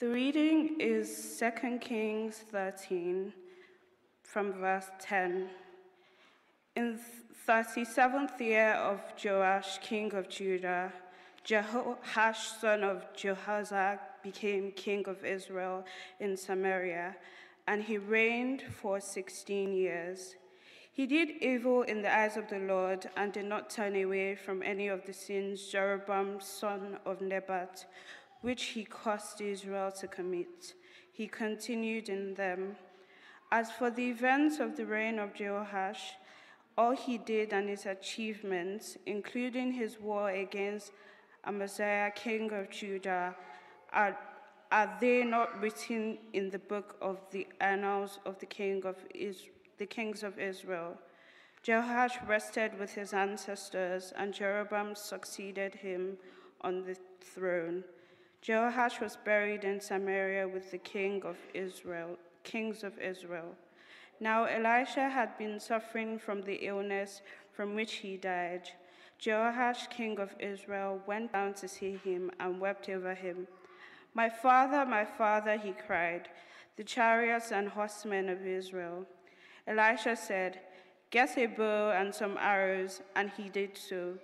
The 0.00 0.08
reading 0.08 0.80
is 0.80 1.36
2 1.38 1.76
Kings 1.76 2.38
13 2.50 3.34
from 4.22 4.54
verse 4.54 4.86
10. 4.98 5.50
In 6.74 6.96
the 6.96 7.52
37th 7.52 8.40
year 8.40 8.72
of 8.76 9.02
Joash, 9.22 9.76
king 9.82 10.14
of 10.14 10.30
Judah, 10.30 10.90
Jehoash, 11.46 12.60
son 12.62 12.82
of 12.82 13.04
Jehoshaphat, 13.14 14.00
became 14.22 14.72
king 14.72 15.04
of 15.06 15.22
Israel 15.22 15.84
in 16.18 16.34
Samaria, 16.34 17.14
and 17.68 17.82
he 17.82 17.98
reigned 17.98 18.62
for 18.62 19.00
16 19.00 19.74
years. 19.74 20.34
He 20.94 21.06
did 21.06 21.42
evil 21.42 21.82
in 21.82 22.00
the 22.00 22.14
eyes 22.14 22.38
of 22.38 22.48
the 22.48 22.58
Lord 22.58 23.10
and 23.18 23.34
did 23.34 23.44
not 23.44 23.68
turn 23.68 23.94
away 24.02 24.34
from 24.34 24.62
any 24.62 24.88
of 24.88 25.04
the 25.04 25.12
sins 25.12 25.68
Jeroboam, 25.70 26.40
son 26.40 26.98
of 27.04 27.20
Nebat, 27.20 27.84
which 28.40 28.64
he 28.64 28.84
caused 28.84 29.40
Israel 29.40 29.90
to 29.92 30.06
commit. 30.06 30.74
He 31.12 31.26
continued 31.26 32.08
in 32.08 32.34
them. 32.34 32.76
As 33.52 33.70
for 33.70 33.90
the 33.90 34.08
events 34.08 34.58
of 34.58 34.76
the 34.76 34.86
reign 34.86 35.18
of 35.18 35.34
Jehoash, 35.34 36.14
all 36.78 36.92
he 36.92 37.18
did 37.18 37.52
and 37.52 37.68
his 37.68 37.84
achievements, 37.84 38.96
including 39.06 39.72
his 39.72 40.00
war 40.00 40.30
against 40.30 40.92
Amaziah, 41.44 42.12
king 42.14 42.52
of 42.52 42.70
Judah, 42.70 43.34
are, 43.92 44.16
are 44.70 44.96
they 45.00 45.24
not 45.24 45.60
written 45.60 46.18
in 46.32 46.50
the 46.50 46.58
book 46.58 46.96
of 47.02 47.18
the 47.32 47.46
annals 47.60 48.18
of 48.24 48.38
the, 48.38 48.46
king 48.46 48.84
of 48.84 48.96
Is, 49.14 49.42
the 49.78 49.86
kings 49.86 50.22
of 50.22 50.38
Israel? 50.38 50.96
Jehoash 51.66 52.26
rested 52.26 52.78
with 52.78 52.94
his 52.94 53.12
ancestors, 53.12 54.12
and 54.16 54.32
Jeroboam 54.32 54.94
succeeded 54.94 55.74
him 55.74 56.16
on 56.62 56.84
the 56.84 56.96
throne. 57.20 57.84
Jehoash 58.42 59.00
was 59.00 59.18
buried 59.24 59.64
in 59.64 59.80
Samaria 59.80 60.48
with 60.48 60.70
the 60.70 60.78
king 60.78 61.22
of 61.24 61.36
Israel, 61.52 62.16
kings 62.42 62.82
of 62.82 62.98
Israel. 62.98 63.54
Now 64.18 64.44
Elisha 64.44 65.08
had 65.08 65.36
been 65.36 65.60
suffering 65.60 66.18
from 66.18 66.42
the 66.42 66.54
illness 66.66 67.20
from 67.52 67.74
which 67.74 67.94
he 67.94 68.16
died. 68.16 68.70
Jehoash, 69.20 69.90
king 69.90 70.18
of 70.18 70.34
Israel, 70.38 71.02
went 71.06 71.32
down 71.32 71.52
to 71.54 71.68
see 71.68 71.96
him 71.96 72.30
and 72.40 72.58
wept 72.60 72.88
over 72.88 73.14
him. 73.14 73.46
My 74.14 74.30
father, 74.30 74.86
my 74.86 75.04
father, 75.04 75.58
he 75.58 75.72
cried, 75.72 76.28
the 76.76 76.84
chariots 76.84 77.52
and 77.52 77.68
horsemen 77.68 78.30
of 78.30 78.46
Israel. 78.46 79.04
Elisha 79.66 80.16
said, 80.16 80.60
Get 81.10 81.36
a 81.36 81.46
bow 81.46 81.90
and 81.90 82.14
some 82.14 82.38
arrows, 82.40 83.02
and 83.14 83.30
he 83.36 83.50
did 83.50 83.76
so. 83.76 84.14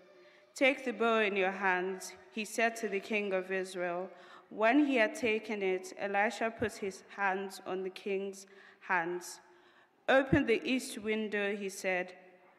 Take 0.54 0.84
the 0.84 0.92
bow 0.92 1.18
in 1.18 1.36
your 1.36 1.50
hands, 1.50 2.12
he 2.36 2.44
said 2.44 2.76
to 2.76 2.86
the 2.86 3.00
king 3.00 3.32
of 3.32 3.50
Israel. 3.50 4.10
When 4.50 4.84
he 4.86 4.96
had 4.96 5.14
taken 5.14 5.62
it, 5.62 5.94
Elisha 5.98 6.52
put 6.56 6.74
his 6.74 7.02
hands 7.16 7.62
on 7.66 7.82
the 7.82 7.88
king's 8.04 8.46
hands. 8.80 9.40
Open 10.06 10.44
the 10.44 10.60
east 10.62 10.98
window, 10.98 11.56
he 11.56 11.70
said, 11.70 12.12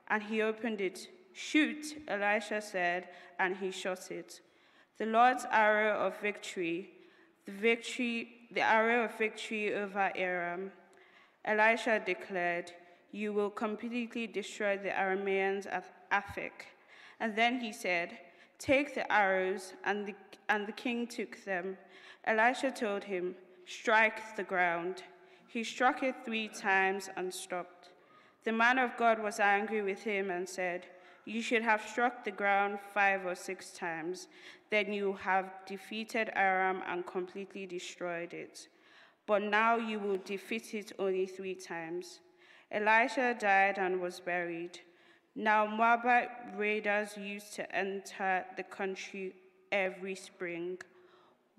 and 0.08 0.24
he 0.24 0.42
opened 0.42 0.82
it. 0.82 1.08
Shoot, 1.32 2.02
Elisha 2.08 2.60
said, 2.60 3.10
and 3.38 3.56
he 3.56 3.70
shot 3.70 4.10
it. 4.10 4.42
The 4.98 5.06
Lord's 5.06 5.46
arrow 5.52 5.94
of 6.08 6.20
victory, 6.22 6.90
the 7.46 7.52
victory, 7.52 8.50
the 8.52 8.62
arrow 8.62 9.06
of 9.06 9.16
victory 9.16 9.76
over 9.76 10.12
Aram. 10.16 10.72
Elisha 11.46 12.02
declared, 12.04 12.72
You 13.12 13.32
will 13.32 13.52
completely 13.52 14.26
destroy 14.26 14.76
the 14.76 14.90
Arameans 14.90 15.68
at 15.68 15.86
Aphek. 16.12 16.66
And 17.20 17.36
then 17.36 17.60
he 17.60 17.72
said, 17.72 18.18
Take 18.60 18.96
the 18.96 19.12
arrows, 19.12 19.74
and 19.84 20.06
the, 20.06 20.16
and 20.50 20.66
the 20.66 20.72
king 20.72 21.08
took 21.08 21.44
them. 21.46 21.78
Elisha 22.26 22.72
told 22.72 23.04
him, 23.04 23.36
Strike 23.66 24.36
the 24.36 24.44
ground. 24.44 25.04
He 25.48 25.64
struck 25.64 26.04
it 26.04 26.16
three 26.26 26.48
times 26.48 27.10
and 27.16 27.34
stopped. 27.34 27.90
The 28.44 28.52
man 28.52 28.80
of 28.80 28.96
God 28.98 29.22
was 29.22 29.40
angry 29.40 29.82
with 29.82 30.04
him 30.04 30.32
and 30.32 30.48
said, 30.48 30.88
You 31.26 31.42
should 31.42 31.64
have 31.64 31.82
struck 31.82 32.24
the 32.24 32.32
ground 32.32 32.80
five 32.94 33.26
or 33.26 33.36
six 33.36 33.72
times. 33.72 34.28
Then 34.70 34.92
you 34.94 35.14
have 35.14 35.52
defeated 35.66 36.32
Aram 36.36 36.82
and 36.88 37.06
completely 37.06 37.66
destroyed 37.66 38.34
it. 38.34 38.68
But 39.26 39.44
now 39.44 39.76
you 39.76 40.00
will 40.00 40.20
defeat 40.24 40.74
it 40.74 40.94
only 40.98 41.26
three 41.28 41.56
times. 41.56 42.22
Elisha 42.72 43.36
died 43.38 43.78
and 43.78 44.02
was 44.02 44.20
buried. 44.20 44.80
Now, 45.40 45.68
Moabite 45.68 46.58
raiders 46.58 47.16
used 47.16 47.54
to 47.58 47.76
enter 47.76 48.44
the 48.56 48.64
country 48.64 49.36
every 49.72 50.16
spring. 50.16 50.80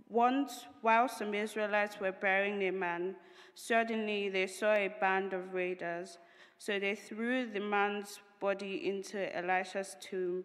Once, 0.09 0.67
while 0.83 1.09
some 1.09 1.33
Israelites 1.33 2.01
were 2.01 2.11
burying 2.11 2.61
a 2.65 2.73
man, 2.73 3.15
suddenly 3.55 4.31
they 4.31 4.49
saw 4.49 4.75
a 4.75 4.93
band 5.01 5.33
of 5.33 5.55
raiders. 5.55 6.19
So 6.59 6.81
they 6.81 6.97
threw 6.97 7.47
the 7.47 7.61
man's 7.61 8.19
body 8.41 8.89
into 8.89 9.35
Elisha's 9.37 9.95
tomb. 10.01 10.43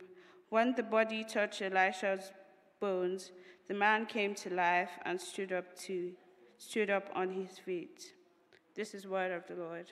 When 0.49 0.75
the 0.75 0.83
body 0.83 1.23
touched 1.23 1.63
Elisha's 1.63 2.31
bones, 2.79 3.31
the 3.67 3.73
man 3.73 4.05
came 4.05 4.35
to 4.35 4.53
life 4.53 4.91
and 5.05 5.19
stood 5.19 5.51
up 5.51 5.75
to 5.87 6.11
stood 6.59 6.91
up 6.91 7.09
on 7.15 7.31
his 7.31 7.57
feet. 7.57 8.13
This 8.75 8.93
is 8.93 9.07
word 9.07 9.31
of 9.31 9.47
the 9.47 9.55
Lord. 9.55 9.91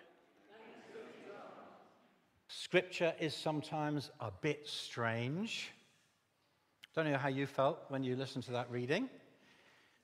Scripture 2.59 3.13
is 3.17 3.33
sometimes 3.33 4.11
a 4.19 4.29
bit 4.41 4.67
strange. 4.67 5.71
Don't 6.93 7.09
know 7.09 7.17
how 7.17 7.29
you 7.29 7.47
felt 7.47 7.79
when 7.87 8.03
you 8.03 8.17
listened 8.17 8.43
to 8.43 8.51
that 8.51 8.69
reading. 8.69 9.09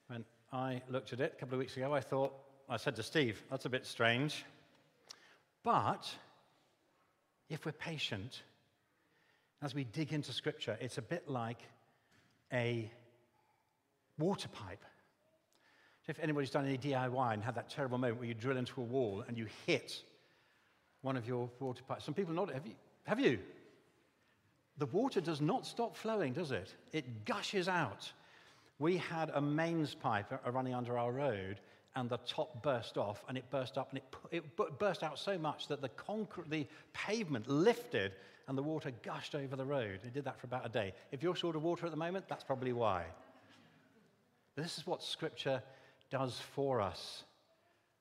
When 0.07 0.23
I 0.53 0.81
looked 0.89 1.11
at 1.11 1.19
it 1.19 1.33
a 1.35 1.39
couple 1.39 1.55
of 1.55 1.59
weeks 1.59 1.75
ago, 1.75 1.93
I 1.93 1.99
thought, 1.99 2.33
I 2.69 2.77
said 2.77 2.95
to 2.95 3.03
Steve, 3.03 3.43
that's 3.51 3.65
a 3.65 3.69
bit 3.69 3.85
strange. 3.85 4.45
But 5.63 6.09
if 7.49 7.65
we're 7.65 7.73
patient, 7.73 8.43
as 9.61 9.75
we 9.75 9.83
dig 9.83 10.13
into 10.13 10.31
Scripture, 10.31 10.77
it's 10.79 10.97
a 10.97 11.01
bit 11.01 11.27
like 11.27 11.59
a 12.53 12.89
water 14.17 14.47
pipe. 14.47 14.85
If 16.07 16.17
anybody's 16.19 16.51
done 16.51 16.65
any 16.65 16.77
DIY 16.77 17.33
and 17.33 17.43
had 17.43 17.55
that 17.55 17.69
terrible 17.69 17.97
moment 17.97 18.19
where 18.19 18.27
you 18.27 18.33
drill 18.33 18.55
into 18.55 18.79
a 18.79 18.85
wall 18.85 19.25
and 19.27 19.37
you 19.37 19.47
hit 19.65 20.01
one 21.07 21.15
of 21.15 21.25
your 21.25 21.49
water 21.61 21.81
pipes. 21.87 22.03
Some 22.03 22.13
people 22.13 22.33
not. 22.33 22.51
Have 22.53 22.67
you? 22.67 22.75
Have 23.05 23.19
you? 23.21 23.39
The 24.77 24.87
water 24.87 25.21
does 25.21 25.39
not 25.39 25.65
stop 25.65 25.95
flowing, 25.95 26.33
does 26.33 26.51
it? 26.51 26.75
It 26.91 27.23
gushes 27.23 27.69
out. 27.69 28.11
We 28.77 28.97
had 28.97 29.31
a 29.33 29.39
mains 29.39 29.95
pipe 29.95 30.25
running 30.51 30.73
under 30.73 30.97
our 30.97 31.13
road, 31.13 31.61
and 31.95 32.09
the 32.09 32.19
top 32.27 32.61
burst 32.61 32.97
off, 32.97 33.23
and 33.29 33.37
it 33.37 33.45
burst 33.49 33.77
up, 33.77 33.87
and 33.91 33.99
it, 33.99 34.43
it 34.57 34.77
burst 34.77 35.01
out 35.01 35.17
so 35.17 35.37
much 35.37 35.69
that 35.69 35.81
the, 35.81 35.87
concrete, 35.89 36.49
the 36.49 36.67
pavement 36.91 37.47
lifted, 37.47 38.11
and 38.49 38.57
the 38.57 38.61
water 38.61 38.91
gushed 39.01 39.33
over 39.33 39.55
the 39.55 39.65
road. 39.65 40.01
It 40.03 40.13
did 40.13 40.25
that 40.25 40.37
for 40.41 40.45
about 40.45 40.65
a 40.65 40.69
day. 40.69 40.93
If 41.13 41.23
you're 41.23 41.37
short 41.37 41.55
of 41.55 41.63
water 41.63 41.85
at 41.85 41.91
the 41.91 41.97
moment, 41.97 42.25
that's 42.27 42.43
probably 42.43 42.73
why. 42.73 43.05
This 44.57 44.77
is 44.77 44.85
what 44.85 45.01
Scripture 45.01 45.63
does 46.11 46.37
for 46.53 46.81
us. 46.81 47.23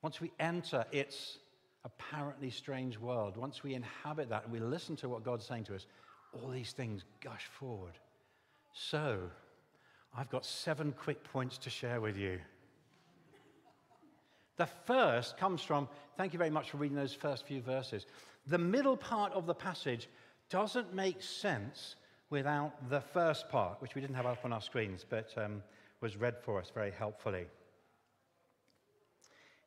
Once 0.03 0.21
we 0.21 0.33
enter 0.41 0.85
its 0.91 1.39
apparently 1.87 2.51
strange 2.51 2.99
world, 2.99 3.37
once 3.37 3.63
we 3.63 3.75
inhabit 3.75 4.29
that 4.29 4.45
and 4.45 4.53
we 4.53 4.59
listen 4.59 4.97
to 4.97 5.09
what 5.09 5.25
God's 5.25 5.47
saying 5.47 5.65
to 5.65 5.75
us, 5.75 5.87
all 6.33 6.51
these 6.51 6.73
things 6.73 7.05
gush 7.23 7.47
forward. 7.59 7.93
So, 8.75 9.21
I've 10.15 10.29
got 10.29 10.45
seven 10.45 10.93
quick 10.93 11.23
points 11.23 11.59
to 11.59 11.71
share 11.71 12.01
with 12.01 12.17
you. 12.17 12.41
The 14.57 14.67
first 14.67 15.37
comes 15.37 15.63
from, 15.63 15.89
thank 16.17 16.33
you 16.33 16.39
very 16.39 16.51
much 16.51 16.71
for 16.71 16.79
reading 16.79 16.97
those 16.97 17.15
first 17.15 17.47
few 17.47 17.63
verses. 17.63 18.07
The 18.49 18.59
middle 18.59 18.97
part 18.97 19.33
of 19.33 19.47
the 19.47 19.55
passage 19.55 20.09
doesn't 20.51 20.93
make 20.93 21.23
sense 21.23 21.97
without 22.31 22.91
the 22.91 23.01
first 23.01 23.49
part, 23.49 23.81
which 23.81 23.95
we 23.95 24.01
didn't 24.01 24.17
have 24.17 24.27
up 24.27 24.45
on 24.45 24.53
our 24.53 24.61
screens, 24.61 25.05
but 25.09 25.33
um, 25.37 25.63
was 26.01 26.17
read 26.17 26.37
for 26.43 26.59
us 26.59 26.71
very 26.75 26.91
helpfully. 26.91 27.47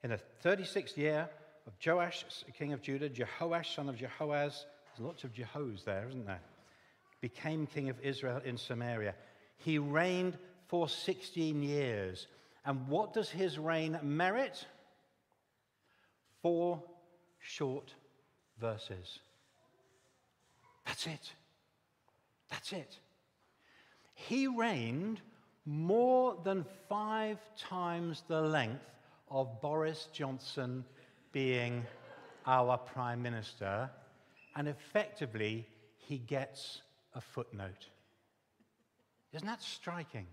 In 0.03 0.09
the 0.09 0.19
36th 0.43 0.97
year 0.97 1.29
of 1.69 1.75
Joash, 1.85 2.25
king 2.57 2.73
of 2.73 2.81
Judah, 2.81 3.09
Jehoash, 3.09 3.75
son 3.75 3.89
of 3.89 3.95
Jehoahaz, 3.95 4.65
there's 4.97 5.05
lots 5.05 5.23
of 5.23 5.33
Jehos 5.33 5.83
there, 5.83 6.07
isn't 6.09 6.25
there? 6.25 6.41
Became 7.21 7.67
king 7.67 7.89
of 7.89 7.99
Israel 8.01 8.41
in 8.43 8.57
Samaria. 8.57 9.13
He 9.57 9.77
reigned 9.77 10.35
for 10.67 10.89
16 10.89 11.61
years. 11.61 12.25
And 12.65 12.87
what 12.87 13.13
does 13.13 13.29
his 13.29 13.59
reign 13.59 13.99
merit? 14.01 14.65
Four 16.41 16.81
short 17.39 17.93
verses. 18.59 19.19
That's 20.87 21.05
it. 21.05 21.33
That's 22.49 22.73
it. 22.73 22.97
He 24.15 24.47
reigned 24.47 25.21
more 25.67 26.35
than 26.43 26.65
five 26.87 27.37
times 27.57 28.23
the 28.27 28.41
length 28.41 28.89
of 29.29 29.61
Boris 29.61 30.07
Johnson 30.11 30.83
being 31.31 31.85
our 32.45 32.77
Prime 32.77 33.21
Minister, 33.21 33.89
and 34.55 34.67
effectively, 34.67 35.67
he 35.97 36.17
gets 36.17 36.81
a 37.13 37.21
footnote. 37.21 37.87
Isn't 39.33 39.47
that 39.47 39.61
striking? 39.61 40.25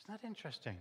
Isn't 0.00 0.20
that 0.20 0.26
interesting? 0.26 0.76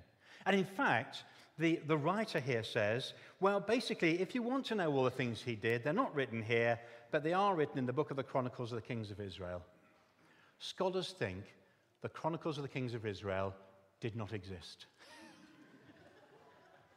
And 0.45 0.55
in 0.55 0.65
fact, 0.65 1.23
the, 1.57 1.79
the 1.87 1.97
writer 1.97 2.39
here 2.39 2.63
says, 2.63 3.13
well, 3.39 3.59
basically, 3.59 4.19
if 4.19 4.35
you 4.35 4.41
want 4.41 4.65
to 4.65 4.75
know 4.75 4.91
all 4.91 5.03
the 5.03 5.11
things 5.11 5.41
he 5.41 5.55
did, 5.55 5.83
they're 5.83 5.93
not 5.93 6.13
written 6.15 6.41
here, 6.41 6.79
but 7.11 7.23
they 7.23 7.33
are 7.33 7.55
written 7.55 7.77
in 7.77 7.85
the 7.85 7.93
book 7.93 8.11
of 8.11 8.17
the 8.17 8.23
Chronicles 8.23 8.71
of 8.71 8.77
the 8.77 8.87
Kings 8.87 9.11
of 9.11 9.19
Israel. 9.19 9.61
Scholars 10.59 11.13
think 11.17 11.43
the 12.01 12.09
Chronicles 12.09 12.57
of 12.57 12.63
the 12.63 12.69
Kings 12.69 12.93
of 12.93 13.05
Israel 13.05 13.53
did 13.99 14.15
not 14.15 14.33
exist. 14.33 14.87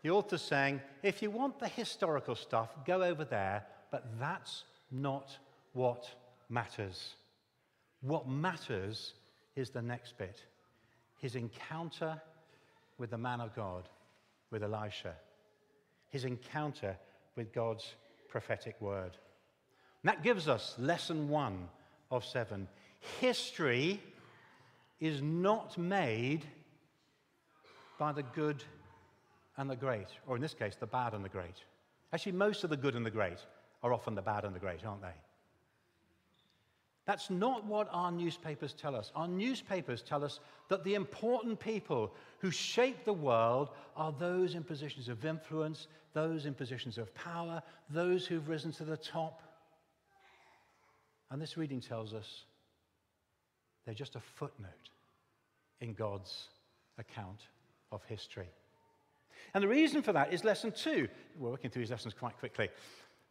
The 0.05 0.11
author's 0.11 0.43
saying, 0.43 0.83
if 1.03 1.23
you 1.23 1.31
want 1.31 1.59
the 1.59 1.67
historical 1.67 2.35
stuff, 2.35 2.69
go 2.87 3.03
over 3.03 3.25
there, 3.25 3.65
but 3.91 4.05
that's 4.21 4.65
not 4.91 5.35
what 5.73 6.07
matters. 6.51 7.15
What 8.03 8.29
matters 8.29 9.15
is 9.57 9.71
the 9.71 9.83
next 9.83 10.19
bit 10.19 10.45
his 11.17 11.37
encounter 11.37 12.21
with 12.99 13.13
the 13.13 13.19
man 13.19 13.41
of 13.41 13.57
God 13.57 13.89
with 14.51 14.63
Elisha, 14.63 15.15
his 16.11 16.27
encounter 16.27 16.99
with 17.35 17.51
God's 17.55 17.95
prophetic 18.29 18.79
word. 18.83 19.17
And 20.03 20.11
that 20.13 20.23
gives 20.23 20.49
us 20.49 20.75
lesson 20.79 21.31
one 21.31 21.67
of 22.11 22.27
seven. 22.27 22.69
History 23.21 24.03
is 25.01 25.23
not 25.23 25.79
made 25.79 26.45
by 27.99 28.13
the 28.13 28.23
good 28.23 28.63
and 29.57 29.71
the 29.71 29.77
great, 29.77 30.09
or 30.27 30.37
in 30.37 30.43
this 30.43 30.55
case, 30.55 30.77
the 30.77 30.87
bad 30.87 31.15
and 31.15 31.25
the 31.25 31.29
great. 31.29 31.57
Actually, 32.13 32.33
most 32.33 32.65
of 32.65 32.71
the 32.71 32.77
good 32.77 32.95
and 32.95 33.05
the 33.05 33.11
great 33.11 33.39
are 33.83 33.93
often 33.93 34.15
the 34.15 34.23
bad 34.23 34.45
and 34.45 34.55
the 34.55 34.61
great, 34.61 34.85
aren't 34.85 35.03
they? 35.03 35.15
That's 37.07 37.29
not 37.29 37.67
what 37.67 37.89
our 37.93 38.11
newspapers 38.11 38.73
tell 38.73 38.97
us. 38.97 39.13
Our 39.15 39.29
newspapers 39.29 40.03
tell 40.03 40.25
us 40.25 40.41
that 40.69 40.85
the 40.85 40.95
important 40.95 41.61
people 41.61 42.15
who 42.39 42.51
shape 42.51 43.05
the 43.05 43.13
world 43.13 43.71
are 43.95 44.13
those 44.19 44.55
in 44.55 44.65
positions 44.65 45.09
of 45.09 45.25
influence, 45.25 45.87
those 46.15 46.47
in 46.47 46.55
positions 46.55 46.97
of 46.97 47.15
power, 47.15 47.63
those 47.91 48.27
who've 48.27 48.49
risen 48.49 48.73
to 48.73 48.85
the 48.85 48.97
top. 48.97 49.43
And 51.31 51.43
this 51.43 51.59
reading 51.59 51.81
tells 51.81 52.15
us 52.15 52.45
they're 53.85 53.95
just 53.95 54.17
a 54.17 54.21
footnote 54.21 54.71
in 55.81 55.93
God's 55.93 56.49
account 56.97 57.41
of 57.93 58.03
history. 58.05 58.49
And 59.55 59.63
the 59.63 59.69
reason 59.69 60.03
for 60.03 60.13
that 60.13 60.33
is 60.33 60.45
lesson 60.45 60.73
two. 60.73 61.09
We're 61.39 61.51
working 61.51 61.71
through 61.71 61.83
these 61.83 61.91
lessons 61.91 62.15
quite 62.15 62.39
quickly. 62.39 62.69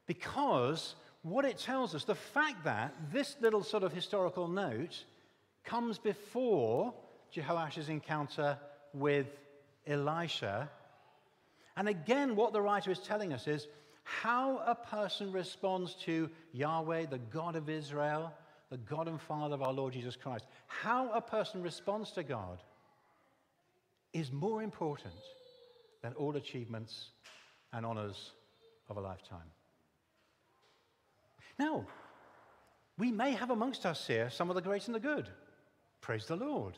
Because 0.05 0.95
what 1.21 1.45
it 1.45 1.57
tells 1.57 1.95
us, 1.95 2.03
the 2.03 2.15
fact 2.15 2.63
that 2.65 2.93
this 3.11 3.35
little 3.41 3.63
sort 3.63 3.83
of 3.83 3.93
historical 3.93 4.47
note 4.47 5.05
comes 5.63 5.97
before 5.97 6.93
Jehoash's 7.31 7.89
encounter 7.89 8.57
with 8.93 9.27
Elisha. 9.87 10.69
And 11.75 11.87
again, 11.87 12.35
what 12.35 12.53
the 12.53 12.61
writer 12.61 12.91
is 12.91 12.99
telling 12.99 13.33
us 13.33 13.47
is 13.47 13.67
how 14.03 14.57
a 14.65 14.75
person 14.75 15.31
responds 15.31 15.95
to 15.95 16.29
Yahweh, 16.51 17.05
the 17.05 17.17
God 17.17 17.55
of 17.55 17.69
Israel, 17.69 18.33
the 18.69 18.77
God 18.77 19.07
and 19.07 19.19
Father 19.19 19.55
of 19.55 19.61
our 19.61 19.73
Lord 19.73 19.93
Jesus 19.93 20.15
Christ. 20.15 20.45
How 20.67 21.09
a 21.11 21.21
person 21.21 21.61
responds 21.61 22.11
to 22.11 22.23
God 22.23 22.61
is 24.11 24.31
more 24.31 24.61
important 24.61 25.13
than 26.03 26.13
all 26.13 26.35
achievements 26.35 27.09
and 27.71 27.85
honors 27.85 28.33
of 28.89 28.97
a 28.97 29.01
lifetime. 29.01 29.49
Now, 31.57 31.85
we 32.97 33.11
may 33.11 33.31
have 33.31 33.49
amongst 33.49 33.85
us 33.85 34.05
here 34.05 34.29
some 34.29 34.49
of 34.49 34.55
the 34.55 34.61
great 34.61 34.85
and 34.85 34.93
the 34.93 34.99
good. 34.99 35.29
Praise 36.01 36.25
the 36.27 36.35
Lord. 36.35 36.77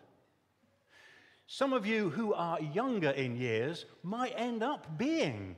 Some 1.47 1.73
of 1.73 1.85
you 1.85 2.09
who 2.09 2.33
are 2.33 2.61
younger 2.61 3.09
in 3.09 3.35
years 3.35 3.85
might 4.03 4.33
end 4.35 4.63
up 4.63 4.97
being 4.97 5.55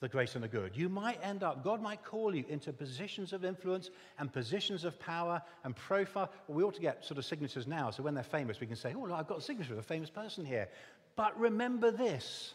the 0.00 0.08
great 0.08 0.34
and 0.34 0.42
the 0.42 0.48
good. 0.48 0.74
You 0.74 0.88
might 0.88 1.18
end 1.22 1.42
up, 1.42 1.62
God 1.62 1.82
might 1.82 2.02
call 2.02 2.34
you 2.34 2.44
into 2.48 2.72
positions 2.72 3.34
of 3.34 3.44
influence 3.44 3.90
and 4.18 4.32
positions 4.32 4.84
of 4.84 4.98
power 4.98 5.42
and 5.64 5.76
profile. 5.76 6.30
We 6.48 6.62
ought 6.62 6.74
to 6.74 6.80
get 6.80 7.04
sort 7.04 7.18
of 7.18 7.26
signatures 7.26 7.66
now, 7.66 7.90
so 7.90 8.02
when 8.02 8.14
they're 8.14 8.24
famous, 8.24 8.60
we 8.60 8.66
can 8.66 8.76
say, 8.76 8.94
oh, 8.96 9.02
look, 9.02 9.12
I've 9.18 9.28
got 9.28 9.38
a 9.38 9.42
signature 9.42 9.74
of 9.74 9.78
a 9.78 9.82
famous 9.82 10.08
person 10.08 10.44
here. 10.44 10.68
But 11.20 11.38
remember 11.38 11.90
this 11.90 12.54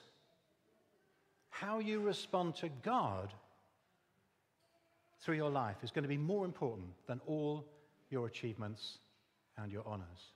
how 1.51 1.77
you 1.77 1.99
respond 1.99 2.55
to 2.55 2.69
God 2.81 3.31
through 5.19 5.35
your 5.35 5.51
life 5.51 5.75
is 5.83 5.91
going 5.91 6.01
to 6.01 6.09
be 6.09 6.17
more 6.17 6.45
important 6.45 6.87
than 7.05 7.21
all 7.27 7.63
your 8.09 8.25
achievements 8.25 8.97
and 9.59 9.71
your 9.71 9.83
honors. 9.85 10.31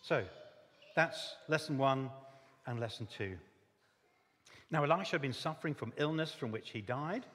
So, 0.00 0.24
that's 0.96 1.34
lesson 1.46 1.76
one 1.76 2.08
and 2.66 2.80
lesson 2.80 3.06
two. 3.18 3.36
Now, 4.70 4.82
Elisha 4.82 5.10
had 5.10 5.20
been 5.20 5.34
suffering 5.34 5.74
from 5.74 5.92
illness 5.98 6.32
from 6.32 6.52
which 6.52 6.70
he 6.70 6.80
died. 6.80 7.26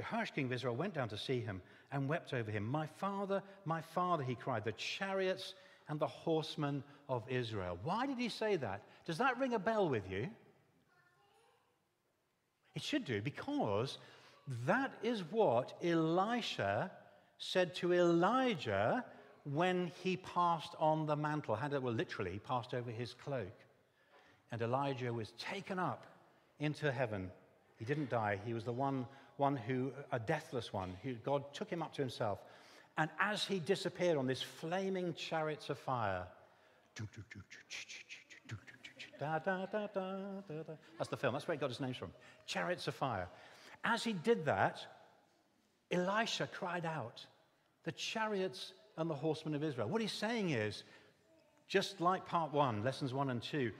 Jehoash, 0.00 0.34
king 0.34 0.46
of 0.46 0.52
Israel, 0.54 0.76
went 0.76 0.94
down 0.94 1.10
to 1.10 1.18
see 1.18 1.40
him 1.40 1.60
and 1.92 2.08
wept 2.08 2.32
over 2.32 2.50
him. 2.50 2.64
My 2.64 2.86
father, 2.86 3.42
my 3.66 3.82
father, 3.82 4.24
he 4.24 4.34
cried, 4.34 4.64
the 4.64 4.72
chariots 4.72 5.52
and 5.88 6.00
the 6.00 6.06
horsemen 6.06 6.82
of 7.08 7.22
Israel. 7.28 7.78
Why 7.84 8.06
did 8.06 8.18
he 8.18 8.28
say 8.28 8.56
that? 8.56 8.82
Does 9.04 9.18
that 9.18 9.38
ring 9.38 9.54
a 9.54 9.58
bell 9.58 9.88
with 9.88 10.10
you? 10.10 10.28
It 12.74 12.82
should 12.82 13.04
do, 13.04 13.22
because 13.22 13.98
that 14.66 14.92
is 15.02 15.22
what 15.30 15.72
Elisha 15.82 16.90
said 17.38 17.74
to 17.76 17.92
Elijah 17.92 19.04
when 19.44 19.90
he 20.02 20.16
passed 20.16 20.74
on 20.78 21.06
the 21.06 21.16
mantle. 21.16 21.54
Had 21.54 21.72
it, 21.72 21.82
well, 21.82 21.94
literally, 21.94 22.32
he 22.32 22.38
passed 22.38 22.74
over 22.74 22.90
his 22.90 23.14
cloak. 23.14 23.52
And 24.52 24.60
Elijah 24.60 25.12
was 25.12 25.32
taken 25.38 25.78
up 25.78 26.04
into 26.58 26.90
heaven. 26.90 27.30
He 27.78 27.84
didn't 27.84 28.10
die. 28.10 28.40
He 28.44 28.54
was 28.54 28.64
the 28.64 28.72
one, 28.72 29.06
one 29.36 29.56
who, 29.56 29.92
a 30.12 30.18
deathless 30.18 30.72
one, 30.72 30.96
who 31.02 31.14
God 31.14 31.52
took 31.52 31.68
him 31.68 31.82
up 31.82 31.92
to 31.94 32.02
himself. 32.02 32.40
And 32.98 33.10
as 33.20 33.44
he 33.44 33.58
disappeared 33.58 34.16
on 34.16 34.26
this 34.26 34.42
flaming 34.42 35.14
chariots 35.14 35.68
of 35.70 35.78
fire, 35.78 36.26
that's 40.98 41.10
the 41.10 41.16
film. 41.16 41.32
That's 41.34 41.46
where 41.48 41.56
he 41.56 41.60
got 41.60 41.70
his 41.70 41.80
name 41.80 41.94
from. 41.94 42.12
Chariots 42.46 42.88
of 42.88 42.94
fire. 42.94 43.28
As 43.84 44.02
he 44.02 44.12
did 44.12 44.44
that, 44.46 44.84
Elisha 45.90 46.48
cried 46.52 46.86
out, 46.86 47.24
The 47.84 47.92
chariots 47.92 48.72
and 48.96 49.10
the 49.10 49.14
horsemen 49.14 49.54
of 49.54 49.62
Israel. 49.62 49.88
What 49.88 50.00
he's 50.00 50.12
saying 50.12 50.50
is, 50.50 50.82
just 51.68 52.00
like 52.00 52.26
part 52.26 52.52
one, 52.52 52.82
lessons 52.82 53.12
one 53.12 53.30
and 53.30 53.42
two, 53.42 53.72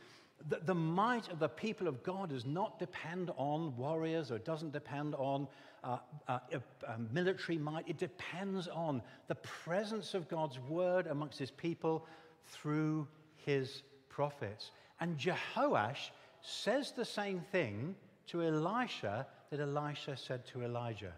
the, 0.49 0.61
the 0.65 0.75
might 0.75 1.31
of 1.31 1.39
the 1.39 1.49
people 1.49 1.89
of 1.89 2.03
God 2.03 2.31
does 2.31 2.45
not 2.45 2.79
depend 2.79 3.31
on 3.37 3.77
warriors 3.77 4.31
or 4.31 4.37
it 4.37 4.45
doesn't 4.45 4.73
depend 4.73 5.15
on 5.15 5.49
uh, 5.87 5.99
uh, 6.27 6.39
uh, 6.53 6.95
military 7.13 7.59
might. 7.59 7.89
It 7.89 7.99
depends 7.99 8.67
on 8.67 9.03
the 9.29 9.37
presence 9.37 10.15
of 10.15 10.29
God's 10.29 10.59
word 10.59 11.07
amongst 11.07 11.39
his 11.39 11.51
people 11.51 12.05
through 12.47 13.07
his 13.37 13.83
prophets. 14.09 14.73
And 15.01 15.17
Jehoash 15.17 16.11
says 16.43 16.93
the 16.93 17.05
same 17.05 17.41
thing 17.53 17.95
to 18.29 18.43
Elisha 18.43 19.27
that 19.51 19.61
Elisha 19.61 20.17
said 20.17 20.45
to 20.49 20.63
Elijah. 20.63 21.13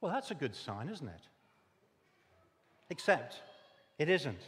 Well, 0.00 0.12
that's 0.12 0.30
a 0.30 0.34
good 0.34 0.56
sign, 0.56 0.88
isn't 0.88 1.08
it? 1.08 1.28
Except 2.88 3.42
it 3.98 4.08
isn't. 4.08 4.40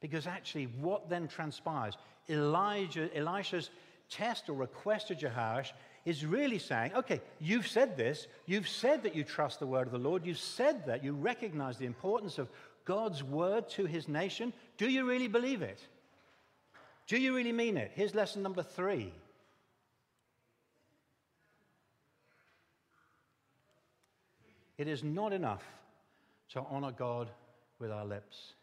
Because 0.00 0.26
actually, 0.26 0.66
what 0.80 1.08
then 1.08 1.28
transpires, 1.28 1.96
Elijah, 2.28 3.08
Elisha's 3.16 3.70
test 4.10 4.48
or 4.48 4.54
request 4.54 5.08
to 5.08 5.14
Jehoash 5.14 5.72
is 6.08 6.24
really 6.24 6.58
saying, 6.58 6.92
okay, 6.94 7.20
you've 7.38 7.68
said 7.68 7.94
this. 7.94 8.28
You've 8.46 8.66
said 8.66 9.02
that 9.02 9.14
you 9.14 9.24
trust 9.24 9.60
the 9.60 9.66
word 9.66 9.86
of 9.86 9.92
the 9.92 9.98
Lord. 9.98 10.24
You've 10.24 10.38
said 10.38 10.86
that. 10.86 11.04
You 11.04 11.12
recognize 11.12 11.76
the 11.76 11.84
importance 11.84 12.38
of 12.38 12.48
God's 12.86 13.22
word 13.22 13.68
to 13.70 13.84
his 13.84 14.08
nation. 14.08 14.54
Do 14.78 14.88
you 14.88 15.06
really 15.06 15.28
believe 15.28 15.60
it? 15.60 15.78
Do 17.06 17.18
you 17.18 17.36
really 17.36 17.52
mean 17.52 17.76
it? 17.76 17.92
Here's 17.94 18.14
lesson 18.14 18.42
number 18.42 18.62
three 18.62 19.12
It 24.78 24.88
is 24.88 25.04
not 25.04 25.34
enough 25.34 25.64
to 26.52 26.62
honor 26.70 26.92
God 26.92 27.28
with 27.80 27.90
our 27.90 28.06
lips. 28.06 28.54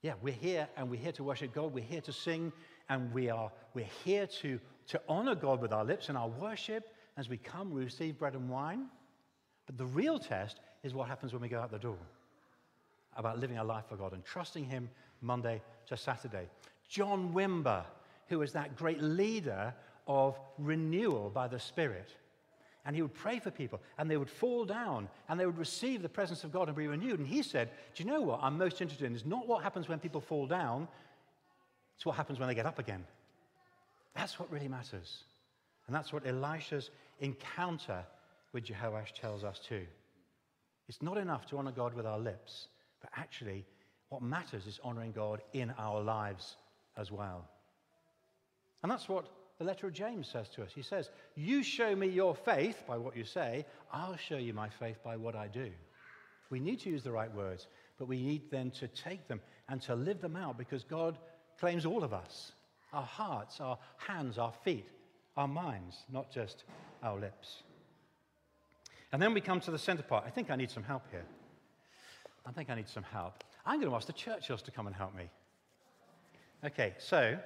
Yeah, 0.00 0.14
we're 0.22 0.32
here 0.32 0.68
and 0.76 0.88
we're 0.88 1.00
here 1.00 1.12
to 1.12 1.24
worship 1.24 1.52
God. 1.52 1.74
We're 1.74 1.84
here 1.84 2.00
to 2.00 2.12
sing 2.12 2.52
and 2.88 3.12
we 3.12 3.30
are, 3.30 3.50
we're 3.74 3.88
here 4.04 4.26
to, 4.26 4.60
to 4.92 5.00
honor 5.08 5.34
God 5.34 5.62
with 5.62 5.72
our 5.72 5.86
lips 5.86 6.10
and 6.10 6.18
our 6.18 6.28
worship. 6.28 6.94
As 7.16 7.26
we 7.26 7.38
come, 7.38 7.70
we 7.70 7.82
receive 7.82 8.18
bread 8.18 8.34
and 8.34 8.50
wine. 8.50 8.88
But 9.64 9.78
the 9.78 9.86
real 9.86 10.18
test 10.18 10.60
is 10.82 10.92
what 10.92 11.08
happens 11.08 11.32
when 11.32 11.40
we 11.40 11.48
go 11.48 11.60
out 11.60 11.70
the 11.70 11.78
door 11.78 11.96
about 13.16 13.38
living 13.38 13.56
our 13.56 13.64
life 13.64 13.84
for 13.88 13.96
God 13.96 14.12
and 14.12 14.22
trusting 14.22 14.64
Him 14.64 14.90
Monday 15.22 15.62
to 15.86 15.96
Saturday. 15.96 16.46
John 16.90 17.32
Wimber, 17.32 17.84
who 18.28 18.40
was 18.40 18.52
that 18.52 18.76
great 18.76 19.00
leader 19.00 19.72
of 20.06 20.38
renewal 20.58 21.30
by 21.30 21.48
the 21.48 21.58
Spirit, 21.58 22.14
and 22.84 22.94
he 22.94 23.00
would 23.00 23.14
pray 23.14 23.38
for 23.38 23.50
people, 23.50 23.80
and 23.96 24.10
they 24.10 24.18
would 24.18 24.28
fall 24.28 24.66
down, 24.66 25.08
and 25.30 25.40
they 25.40 25.46
would 25.46 25.58
receive 25.58 26.02
the 26.02 26.08
presence 26.08 26.44
of 26.44 26.52
God 26.52 26.68
and 26.68 26.76
be 26.76 26.86
renewed. 26.86 27.18
And 27.18 27.28
he 27.28 27.42
said, 27.42 27.70
Do 27.94 28.04
you 28.04 28.10
know 28.10 28.20
what 28.20 28.40
I'm 28.42 28.58
most 28.58 28.82
interested 28.82 29.06
in? 29.06 29.14
Is 29.14 29.24
not 29.24 29.48
what 29.48 29.62
happens 29.62 29.88
when 29.88 30.00
people 30.00 30.20
fall 30.20 30.46
down, 30.46 30.82
it's 30.82 31.98
It's 31.98 32.06
what 32.06 32.16
happens 32.16 32.38
when 32.38 32.48
they 32.48 32.54
get 32.54 32.66
up 32.66 32.78
again. 32.78 33.04
That's 34.14 34.38
what 34.38 34.50
really 34.50 34.68
matters. 34.68 35.24
And 35.86 35.96
that's 35.96 36.12
what 36.12 36.26
Elisha's 36.26 36.90
encounter 37.20 38.04
with 38.52 38.64
Jehoash 38.64 39.12
tells 39.14 39.44
us 39.44 39.58
too. 39.58 39.86
It's 40.88 41.02
not 41.02 41.18
enough 41.18 41.46
to 41.46 41.58
honor 41.58 41.72
God 41.72 41.94
with 41.94 42.06
our 42.06 42.18
lips, 42.18 42.68
but 43.00 43.10
actually, 43.16 43.64
what 44.08 44.22
matters 44.22 44.66
is 44.66 44.78
honoring 44.84 45.12
God 45.12 45.40
in 45.52 45.72
our 45.78 46.00
lives 46.02 46.56
as 46.96 47.10
well. 47.10 47.48
And 48.82 48.90
that's 48.90 49.08
what 49.08 49.26
the 49.58 49.64
letter 49.64 49.86
of 49.86 49.92
James 49.92 50.28
says 50.28 50.48
to 50.50 50.62
us. 50.62 50.70
He 50.74 50.82
says, 50.82 51.10
You 51.34 51.62
show 51.62 51.94
me 51.94 52.08
your 52.08 52.34
faith 52.34 52.82
by 52.86 52.98
what 52.98 53.16
you 53.16 53.24
say, 53.24 53.64
I'll 53.92 54.16
show 54.16 54.36
you 54.36 54.52
my 54.52 54.68
faith 54.68 54.98
by 55.02 55.16
what 55.16 55.34
I 55.34 55.48
do. 55.48 55.70
We 56.50 56.60
need 56.60 56.80
to 56.80 56.90
use 56.90 57.02
the 57.02 57.12
right 57.12 57.34
words, 57.34 57.68
but 57.98 58.08
we 58.08 58.22
need 58.22 58.50
then 58.50 58.70
to 58.72 58.88
take 58.88 59.28
them 59.28 59.40
and 59.68 59.80
to 59.82 59.94
live 59.94 60.20
them 60.20 60.36
out 60.36 60.58
because 60.58 60.84
God 60.84 61.16
claims 61.58 61.86
all 61.86 62.04
of 62.04 62.12
us 62.12 62.52
our 62.92 63.02
hearts, 63.02 63.60
our 63.60 63.78
hands, 63.96 64.38
our 64.38 64.52
feet, 64.64 64.88
our 65.36 65.48
minds, 65.48 66.04
not 66.12 66.30
just 66.30 66.64
our 67.02 67.18
lips. 67.18 67.62
And 69.12 69.20
then 69.20 69.34
we 69.34 69.40
come 69.40 69.60
to 69.60 69.70
the 69.70 69.78
center 69.78 70.02
part. 70.02 70.24
I 70.26 70.30
think 70.30 70.50
I 70.50 70.56
need 70.56 70.70
some 70.70 70.82
help 70.82 71.02
here. 71.10 71.24
I 72.46 72.52
think 72.52 72.70
I 72.70 72.74
need 72.74 72.88
some 72.88 73.04
help. 73.04 73.44
I'm 73.64 73.78
going 73.78 73.90
to 73.90 73.96
ask 73.96 74.06
the 74.06 74.12
Churchills 74.12 74.62
to 74.62 74.70
come 74.70 74.86
and 74.86 74.96
help 74.96 75.14
me. 75.14 75.28
Okay, 76.64 76.94
so 76.98 77.38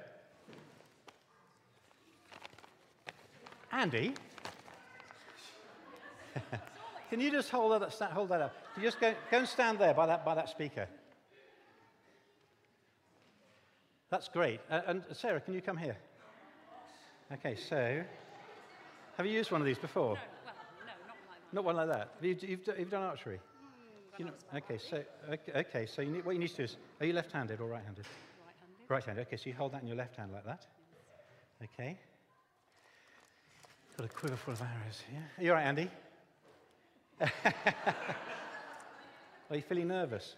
Andy, 3.71 4.13
can 7.09 7.19
you 7.19 7.31
just 7.31 7.49
hold 7.49 7.81
that, 7.81 7.91
hold 8.11 8.29
that 8.29 8.41
up? 8.41 8.55
Can 8.73 8.83
you 8.83 8.87
just 8.87 8.99
go, 8.99 9.13
go 9.29 9.39
and 9.39 9.47
stand 9.47 9.79
there 9.79 9.93
by 9.93 10.05
that, 10.05 10.23
by 10.23 10.35
that 10.35 10.49
speaker? 10.49 10.87
That's 14.09 14.27
great. 14.29 14.59
Uh, 14.69 14.81
and 14.87 15.03
Sarah, 15.13 15.39
can 15.41 15.53
you 15.53 15.61
come 15.61 15.77
here? 15.77 15.97
Okay, 17.33 17.55
so 17.55 18.01
have 19.17 19.25
you 19.25 19.33
used 19.33 19.51
one 19.51 19.59
of 19.61 19.67
these 19.67 19.77
before? 19.77 20.15
No, 20.15 20.21
well, 20.45 20.55
no, 20.79 20.93
not 21.07 21.17
like 21.29 21.39
that. 21.39 21.53
Not 21.53 21.63
one 21.65 21.75
like 21.75 21.87
that. 21.89 22.09
You've, 22.21 22.43
you've, 22.43 22.79
you've 22.79 22.89
done 22.89 23.03
archery. 23.03 23.35
Mm, 23.35 24.19
You 24.19 24.25
know, 24.25 24.31
when 24.49 24.51
I 24.51 24.55
was 24.55 24.63
okay, 24.63 24.77
so 24.89 25.03
okay, 25.33 25.59
okay, 25.59 25.85
so 25.85 26.01
you 26.01 26.11
need, 26.11 26.25
what 26.25 26.33
you 26.35 26.39
need 26.39 26.49
to 26.51 26.55
do 26.57 26.63
is, 26.63 26.77
are 27.01 27.05
you 27.05 27.13
left-handed 27.13 27.59
or 27.59 27.67
right-handed? 27.67 28.05
handed. 28.05 28.89
Right-handed. 28.89 29.27
Okay, 29.27 29.35
so 29.37 29.43
you 29.49 29.53
hold 29.55 29.73
that 29.73 29.81
in 29.81 29.87
your 29.87 29.97
left 29.97 30.15
hand 30.15 30.31
like 30.31 30.45
that. 30.45 30.65
Okay. 31.63 31.97
Got 33.97 34.05
a 34.05 34.09
quiver 34.09 34.37
full 34.37 34.53
of 34.53 34.61
arrows. 34.61 35.01
Yeah. 35.11 35.19
Are 35.37 35.43
you 35.43 35.49
all 35.51 35.55
right, 35.57 35.65
Andy? 35.65 35.89
Are 39.49 39.55
you 39.55 39.61
feeling 39.63 39.87
nervous? 39.87 40.35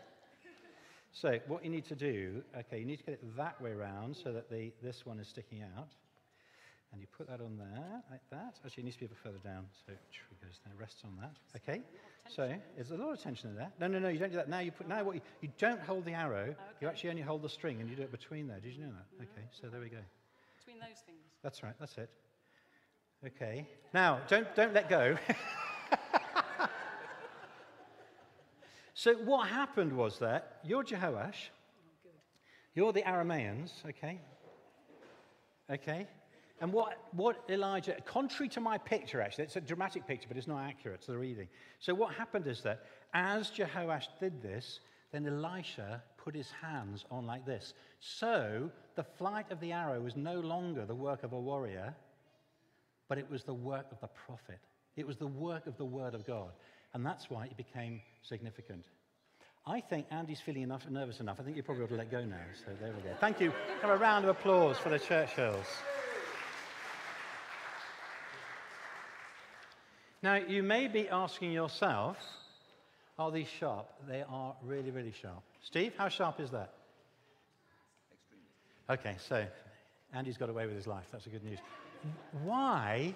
So 1.12 1.40
what 1.48 1.64
you 1.64 1.70
need 1.70 1.86
to 1.86 1.96
do, 1.96 2.44
okay, 2.58 2.80
you 2.80 2.86
need 2.86 2.98
to 2.98 3.04
get 3.04 3.14
it 3.16 3.38
that 3.38 3.60
way 3.62 3.74
round 3.74 4.16
so 4.16 4.32
that 4.32 4.50
the, 4.50 4.72
this 4.82 5.06
one 5.06 5.20
is 5.20 5.28
sticking 5.28 5.62
out. 5.62 5.90
And 6.92 7.02
you 7.02 7.08
put 7.16 7.28
that 7.28 7.40
on 7.40 7.56
there, 7.58 8.02
like 8.10 8.22
that. 8.32 8.56
Actually, 8.66 8.82
it 8.82 8.86
needs 8.86 8.96
to 8.96 9.02
be 9.02 9.06
a 9.06 9.10
bit 9.10 9.18
further 9.22 9.38
down, 9.44 9.66
so 9.86 9.94
it 9.94 10.00
goes 10.42 10.60
there, 10.66 10.74
rests 10.80 11.04
on 11.06 11.16
that. 11.22 11.34
Okay, 11.58 11.82
so 12.28 12.52
there's 12.76 12.90
a 12.90 12.96
lot 12.96 13.14
of 13.14 13.22
tension 13.22 13.50
in 13.50 13.56
there. 13.56 13.72
No, 13.80 13.88
no, 13.88 14.00
no, 14.00 14.10
you 14.10 14.18
don't 14.18 14.32
do 14.32 14.38
that. 14.38 14.50
Now 14.50 14.60
you 14.60 14.72
put, 14.72 14.88
now 14.88 15.04
what 15.04 15.16
you, 15.16 15.22
you 15.42 15.50
don't 15.60 15.80
hold 15.82 16.06
the 16.06 16.14
arrow, 16.14 16.56
oh, 16.58 16.64
you 16.82 16.88
actually 16.88 17.12
only 17.12 17.22
hold 17.22 17.44
the 17.44 17.50
string 17.50 17.80
and 17.80 17.90
you 17.90 17.96
do 17.96 18.02
it 18.02 18.12
between 18.12 18.48
there. 18.48 18.60
Did 18.60 18.74
you 18.74 18.82
know 18.82 18.90
that? 18.90 19.24
Mm-hmm. 19.24 19.38
Okay, 19.38 19.48
so 19.62 19.68
there 19.68 19.82
we 19.82 19.90
go. 19.90 19.98
Between 20.58 20.80
those 20.80 21.00
things. 21.06 21.20
That's 21.44 21.62
right, 21.62 21.74
that's 21.80 21.96
it. 22.00 22.10
Okay. 23.26 23.68
Now, 23.94 24.20
don't, 24.28 24.48
don't 24.56 24.74
let 24.74 24.90
go. 24.90 25.18
so, 29.00 29.14
what 29.14 29.48
happened 29.48 29.94
was 29.94 30.20
that 30.20 30.60
you're 30.62 30.84
Jehoash, 30.84 31.52
oh, 32.06 32.10
you're 32.76 32.92
the 32.92 33.04
Arameans, 33.04 33.72
okay? 33.88 34.20
Okay? 35.72 36.06
And 36.60 36.74
what, 36.74 36.98
what 37.14 37.42
Elijah, 37.50 37.96
contrary 38.04 38.50
to 38.50 38.60
my 38.60 38.78
picture, 38.78 39.22
actually, 39.22 39.46
it's 39.46 39.56
a 39.56 39.62
dramatic 39.62 40.06
picture, 40.06 40.28
but 40.28 40.36
it's 40.36 40.50
not 40.50 40.62
accurate 40.64 41.02
to 41.04 41.12
the 41.14 41.18
reading. 41.18 41.48
So, 41.80 41.94
what 41.94 42.14
happened 42.14 42.46
is 42.46 42.62
that 42.64 42.84
as 43.14 43.50
Jehoash 43.50 44.08
did 44.20 44.42
this, 44.42 44.82
then 45.14 45.26
Elisha 45.26 46.04
put 46.18 46.36
his 46.36 46.52
hands 46.62 47.06
on 47.10 47.26
like 47.26 47.46
this. 47.46 47.76
So, 48.02 48.70
the 48.98 49.06
flight 49.06 49.50
of 49.50 49.62
the 49.62 49.72
arrow 49.72 50.02
was 50.02 50.18
no 50.18 50.42
longer 50.42 50.86
the 50.86 50.94
work 50.94 51.24
of 51.24 51.32
a 51.32 51.40
warrior, 51.40 51.96
but 53.08 53.18
it 53.18 53.32
was 53.32 53.46
the 53.46 53.54
work 53.54 53.86
of 53.94 54.02
the 54.02 54.10
prophet. 54.10 54.60
It 54.98 55.08
was 55.08 55.16
the 55.16 55.28
work 55.28 55.68
of 55.68 55.78
the 55.78 55.86
word 55.86 56.16
of 56.16 56.28
God. 56.28 56.52
And 56.94 57.06
that's 57.06 57.30
why 57.30 57.46
it 57.46 57.58
became 57.58 58.02
significant. 58.24 58.86
I 59.66 59.82
think 59.82 60.08
Andy's 60.10 60.42
feeling 60.42 60.64
enough, 60.64 60.90
nervous 60.90 61.20
enough. 61.20 61.38
I 61.40 61.44
think 61.44 61.56
you 61.56 61.64
probably 61.64 61.84
ought 61.84 61.90
to 61.90 61.96
let 61.96 62.10
go 62.10 62.26
now. 62.26 62.38
So 62.66 62.72
there 62.82 62.92
we 62.92 63.02
go. 63.04 63.16
Thank 63.20 63.40
you. 63.40 63.54
Have 63.82 63.92
a 63.92 63.98
round 63.98 64.26
of 64.26 64.32
applause 64.32 64.80
for 64.80 64.90
the 64.90 64.98
Churchills. 64.98 65.66
Now, 70.22 70.36
you 70.36 70.64
may 70.64 70.88
be 70.88 71.08
asking 71.08 71.52
yourself, 71.52 72.18
are 73.18 73.32
these 73.32 73.48
sharp? 73.48 73.88
They 74.08 74.24
are 74.28 74.56
really, 74.64 74.92
really 74.92 75.14
sharp. 75.22 75.44
Steve, 75.62 75.94
how 75.98 76.10
sharp 76.10 76.40
is 76.40 76.50
that? 76.52 76.74
Extremely. 78.92 79.14
Okay, 79.14 79.18
so 79.30 79.46
Andy's 80.14 80.38
got 80.38 80.50
away 80.50 80.66
with 80.66 80.76
his 80.76 80.88
life. 80.88 81.06
That's 81.12 81.26
a 81.28 81.30
good 81.30 81.44
news. 81.44 81.60
Why 82.44 83.14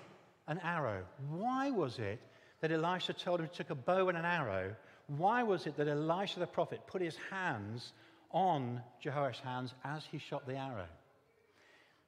an 0.48 0.60
arrow? 0.64 1.04
Why 1.30 1.72
was 1.72 2.00
it 2.00 2.20
that 2.64 2.72
Elisha 2.72 3.12
told 3.12 3.42
him 3.42 3.46
he 3.52 3.58
took 3.58 3.72
a 3.72 3.76
bow 3.76 4.08
and 4.08 4.18
an 4.18 4.24
arrow? 4.24 4.74
Why 5.08 5.44
was 5.44 5.68
it 5.68 5.76
that 5.76 5.90
Elisha 5.90 6.40
the 6.40 6.48
prophet 6.48 6.80
put 6.88 7.02
his 7.02 7.18
hands 7.30 7.92
on 8.32 8.82
Jehoash's 9.02 9.42
hands 9.42 9.74
as 9.84 10.06
he 10.10 10.18
shot 10.18 10.48
the 10.48 10.56
arrow? 10.56 10.88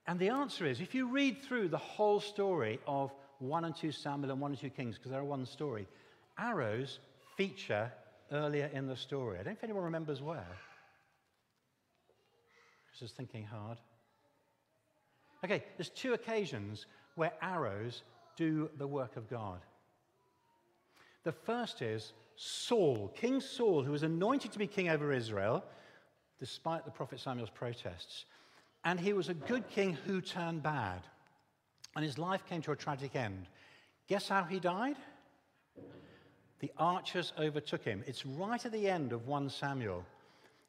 And 0.08 0.18
the 0.18 0.30
answer 0.30 0.66
is 0.66 0.80
if 0.80 0.96
you 0.96 1.10
read 1.10 1.42
through 1.42 1.68
the 1.68 1.78
whole 1.78 2.22
story 2.22 2.80
of 2.88 3.12
1 3.40 3.66
and 3.66 3.76
2 3.76 3.92
Samuel 3.92 4.32
and 4.32 4.40
1 4.40 4.52
and 4.52 4.62
2 4.62 4.70
Kings, 4.70 4.96
because 4.96 5.12
they're 5.12 5.26
one 5.26 5.46
story, 5.46 5.90
arrows 6.40 7.00
feature 7.36 7.92
earlier 8.32 8.70
in 8.74 8.88
the 8.88 8.96
story. 8.96 9.38
I 9.38 9.44
don't 9.44 9.48
know 9.48 9.58
if 9.58 9.64
anyone 9.66 9.84
remembers 9.84 10.22
where. 10.22 10.48
Just 12.98 13.18
thinking 13.18 13.44
hard. 13.44 13.78
Okay, 15.44 15.66
there's 15.76 15.90
two 15.90 16.14
occasions 16.14 16.86
where 17.16 17.34
arrows 17.42 18.04
do 18.38 18.70
the 18.78 18.88
work 18.88 19.18
of 19.18 19.30
God. 19.30 19.60
The 21.26 21.32
first 21.34 21.82
is 21.82 22.14
Saul, 22.36 23.12
King 23.16 23.42
Saul, 23.42 23.84
who 23.84 23.92
was 23.92 24.04
anointed 24.04 24.54
to 24.54 24.60
be 24.60 24.68
king 24.68 24.90
over 24.90 25.12
Israel, 25.12 25.66
despite 26.40 26.86
the 26.86 26.92
prophet 26.92 27.20
Samuel's 27.20 27.50
protests. 27.50 28.26
And 28.86 29.00
he 29.00 29.14
was 29.14 29.28
a 29.28 29.34
good 29.34 29.68
king 29.70 29.98
who 30.06 30.22
turned 30.22 30.62
bad. 30.62 31.02
And 31.96 32.06
his 32.06 32.20
life 32.20 32.46
came 32.48 32.62
to 32.62 32.72
a 32.72 32.76
tragic 32.76 33.16
end. 33.16 33.48
Guess 34.08 34.30
how 34.30 34.44
he 34.44 34.60
died? 34.60 34.98
The 36.60 36.72
archers 36.78 37.34
overtook 37.40 37.84
him. 37.84 38.04
It's 38.06 38.26
right 38.26 38.64
at 38.64 38.72
the 38.72 38.88
end 38.88 39.12
of 39.12 39.28
1 39.28 39.50
Samuel. 39.50 40.06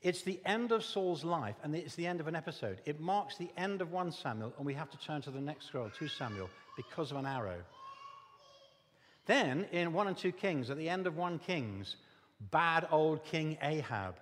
It's 0.01 0.23
the 0.23 0.41
end 0.47 0.73
of 0.73 0.85
Saul's 0.85 1.25
life, 1.25 1.57
and 1.63 1.75
it's 1.75 1.97
the 1.97 2.07
end 2.07 2.21
of 2.21 2.29
an 2.29 2.37
episode. 2.37 2.81
It 2.87 3.01
marks 3.01 3.37
the 3.37 3.51
end 3.59 3.83
of 3.83 3.93
1 3.93 4.13
Samuel, 4.13 4.55
and 4.57 4.65
we 4.65 4.73
have 4.75 4.91
to 4.91 4.99
turn 4.99 5.21
to 5.23 5.31
the 5.31 5.41
next 5.41 5.67
scroll, 5.67 5.91
2 5.99 6.09
Samuel, 6.09 6.49
because 6.77 7.11
of 7.11 7.19
an 7.19 7.27
arrow. 7.27 7.59
Then, 9.27 9.67
in 9.73 9.93
1 9.93 10.07
and 10.07 10.17
2 10.17 10.33
Kings, 10.33 10.71
at 10.71 10.77
the 10.77 10.89
end 10.89 11.07
of 11.07 11.17
1 11.17 11.41
Kings, 11.41 11.97
bad 12.51 12.87
old 12.91 13.25
King 13.25 13.59
Ahab. 13.61 14.17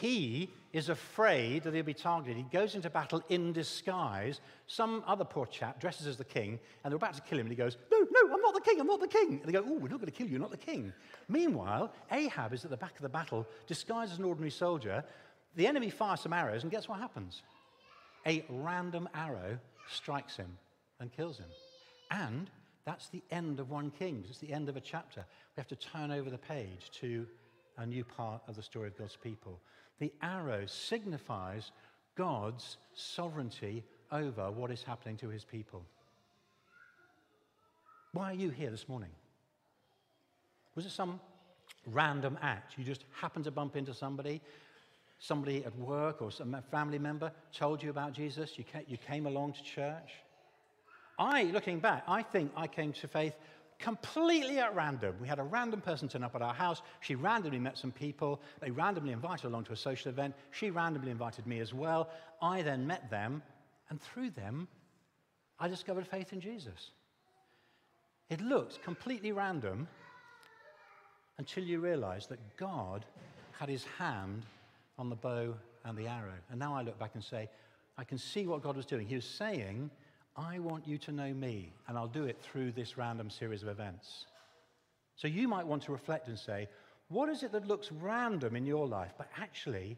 He 0.00 0.50
is 0.72 0.88
afraid 0.88 1.62
that 1.62 1.74
he'll 1.74 1.82
be 1.82 1.94
targeted. 1.94 2.36
He 2.36 2.42
goes 2.44 2.74
into 2.74 2.90
battle 2.90 3.22
in 3.28 3.52
disguise. 3.52 4.40
Some 4.66 5.04
other 5.06 5.24
poor 5.24 5.46
chap 5.46 5.78
dresses 5.80 6.06
as 6.06 6.16
the 6.16 6.24
king, 6.24 6.58
and 6.82 6.90
they're 6.90 6.96
about 6.96 7.14
to 7.14 7.20
kill 7.22 7.38
him, 7.38 7.46
and 7.46 7.52
he 7.52 7.56
goes, 7.56 7.76
No, 7.92 7.98
no, 7.98 8.34
I'm 8.34 8.40
not 8.40 8.54
the 8.54 8.60
king, 8.60 8.80
I'm 8.80 8.86
not 8.86 9.00
the 9.00 9.08
king. 9.08 9.40
And 9.40 9.44
they 9.44 9.52
go, 9.52 9.64
Oh, 9.66 9.74
we're 9.74 9.88
not 9.88 10.00
going 10.00 10.06
to 10.06 10.10
kill 10.10 10.26
you, 10.26 10.32
you're 10.32 10.40
not 10.40 10.50
the 10.50 10.56
king. 10.56 10.92
Meanwhile, 11.28 11.92
Ahab 12.10 12.54
is 12.54 12.64
at 12.64 12.70
the 12.70 12.76
back 12.76 12.96
of 12.96 13.02
the 13.02 13.08
battle, 13.08 13.46
disguised 13.66 14.12
as 14.12 14.18
an 14.18 14.24
ordinary 14.24 14.50
soldier. 14.50 15.04
The 15.54 15.66
enemy 15.66 15.90
fires 15.90 16.20
some 16.20 16.32
arrows, 16.32 16.62
and 16.62 16.72
guess 16.72 16.88
what 16.88 16.98
happens? 16.98 17.42
A 18.26 18.44
random 18.48 19.08
arrow 19.14 19.58
strikes 19.88 20.36
him 20.36 20.58
and 20.98 21.12
kills 21.12 21.38
him. 21.38 21.50
And 22.10 22.50
that's 22.84 23.08
the 23.08 23.22
end 23.30 23.60
of 23.60 23.70
1 23.70 23.92
Kings. 23.98 24.26
It's 24.28 24.38
the 24.38 24.52
end 24.52 24.68
of 24.68 24.76
a 24.76 24.80
chapter. 24.80 25.24
We 25.56 25.60
have 25.60 25.68
to 25.68 25.76
turn 25.76 26.10
over 26.10 26.28
the 26.28 26.38
page 26.38 26.90
to 27.00 27.26
a 27.78 27.86
new 27.86 28.04
part 28.04 28.42
of 28.46 28.56
the 28.56 28.62
story 28.62 28.88
of 28.88 28.98
God's 28.98 29.16
people. 29.16 29.60
The 29.98 30.12
arrow 30.22 30.66
signifies 30.66 31.70
God's 32.14 32.76
sovereignty 32.94 33.84
over 34.12 34.50
what 34.50 34.70
is 34.70 34.82
happening 34.82 35.16
to 35.18 35.28
his 35.28 35.44
people. 35.44 35.84
Why 38.12 38.30
are 38.30 38.34
you 38.34 38.50
here 38.50 38.70
this 38.70 38.88
morning? 38.88 39.10
Was 40.74 40.86
it 40.86 40.92
some 40.92 41.20
random 41.86 42.38
act? 42.42 42.74
You 42.76 42.84
just 42.84 43.04
happened 43.20 43.44
to 43.46 43.50
bump 43.50 43.76
into 43.76 43.94
somebody, 43.94 44.40
somebody 45.18 45.64
at 45.64 45.76
work 45.78 46.22
or 46.22 46.30
some 46.30 46.56
family 46.70 46.98
member 46.98 47.32
told 47.52 47.82
you 47.82 47.90
about 47.90 48.12
Jesus, 48.12 48.56
you 48.56 48.64
came, 48.64 48.84
you 48.86 48.98
came 48.98 49.26
along 49.26 49.54
to 49.54 49.62
church? 49.64 50.10
I, 51.18 51.44
looking 51.44 51.78
back, 51.80 52.04
I 52.08 52.22
think 52.22 52.52
I 52.56 52.66
came 52.66 52.92
to 52.94 53.08
faith 53.08 53.34
completely 53.78 54.58
at 54.58 54.74
random. 54.74 55.16
We 55.20 55.28
had 55.28 55.38
a 55.38 55.44
random 55.44 55.80
person 55.80 56.08
turn 56.08 56.22
up 56.22 56.34
at 56.34 56.42
our 56.42 56.54
house. 56.54 56.82
She 57.00 57.14
randomly 57.14 57.58
met 57.58 57.76
some 57.76 57.92
people. 57.92 58.40
They 58.60 58.70
randomly 58.70 59.12
invited 59.12 59.46
along 59.46 59.64
to 59.64 59.72
a 59.72 59.76
social 59.76 60.10
event. 60.10 60.34
She 60.50 60.70
randomly 60.70 61.10
invited 61.10 61.46
me 61.46 61.60
as 61.60 61.74
well. 61.74 62.08
I 62.40 62.62
then 62.62 62.86
met 62.86 63.10
them, 63.10 63.42
and 63.90 64.00
through 64.00 64.30
them, 64.30 64.68
I 65.58 65.68
discovered 65.68 66.06
faith 66.06 66.32
in 66.32 66.40
Jesus. 66.40 66.90
It 68.30 68.40
looks 68.40 68.78
completely 68.82 69.32
random 69.32 69.86
until 71.38 71.64
you 71.64 71.80
realize 71.80 72.26
that 72.28 72.38
God 72.56 73.04
had 73.58 73.68
his 73.68 73.84
hand 73.98 74.44
on 74.98 75.10
the 75.10 75.16
bow 75.16 75.54
and 75.84 75.96
the 75.96 76.06
arrow. 76.06 76.32
And 76.50 76.58
now 76.58 76.74
I 76.74 76.82
look 76.82 76.98
back 76.98 77.12
and 77.14 77.22
say, 77.22 77.48
I 77.98 78.04
can 78.04 78.18
see 78.18 78.46
what 78.46 78.62
God 78.62 78.76
was 78.76 78.86
doing. 78.86 79.06
He 79.06 79.14
was 79.14 79.24
saying, 79.24 79.90
I 80.36 80.58
want 80.58 80.86
you 80.86 80.98
to 80.98 81.12
know 81.12 81.32
me, 81.32 81.72
and 81.86 81.96
I'll 81.96 82.08
do 82.08 82.24
it 82.24 82.40
through 82.42 82.72
this 82.72 82.98
random 82.98 83.30
series 83.30 83.62
of 83.62 83.68
events. 83.68 84.26
So 85.16 85.28
you 85.28 85.46
might 85.46 85.66
want 85.66 85.84
to 85.84 85.92
reflect 85.92 86.28
and 86.28 86.38
say, 86.38 86.68
what 87.08 87.28
is 87.28 87.42
it 87.42 87.52
that 87.52 87.68
looks 87.68 87.92
random 87.92 88.56
in 88.56 88.66
your 88.66 88.86
life, 88.86 89.12
but 89.16 89.28
actually 89.38 89.96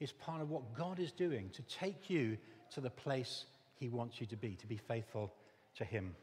is 0.00 0.12
part 0.12 0.40
of 0.40 0.50
what 0.50 0.74
God 0.74 0.98
is 0.98 1.12
doing 1.12 1.50
to 1.50 1.62
take 1.62 2.10
you 2.10 2.36
to 2.74 2.80
the 2.80 2.90
place 2.90 3.44
He 3.78 3.88
wants 3.88 4.20
you 4.20 4.26
to 4.26 4.36
be, 4.36 4.56
to 4.56 4.66
be 4.66 4.76
faithful 4.76 5.32
to 5.76 5.84
Him? 5.84 6.14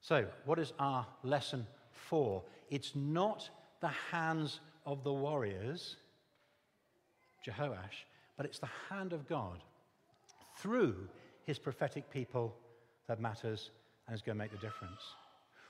So, 0.00 0.26
what 0.44 0.58
is 0.58 0.72
our 0.78 1.06
lesson 1.22 1.66
for? 1.92 2.42
It's 2.70 2.94
not 2.94 3.48
the 3.80 3.92
hands 4.10 4.60
of 4.84 5.04
the 5.04 5.12
warriors, 5.12 5.96
Jehoash, 7.46 8.04
but 8.36 8.44
it's 8.46 8.58
the 8.58 8.68
hand 8.90 9.12
of 9.12 9.28
God 9.28 9.62
through 10.58 10.96
his 11.46 11.58
prophetic 11.58 12.10
people 12.10 12.54
that 13.06 13.20
matters 13.20 13.70
and 14.06 14.14
is 14.14 14.22
going 14.22 14.36
to 14.36 14.42
make 14.42 14.52
the 14.52 14.58
difference. 14.58 15.00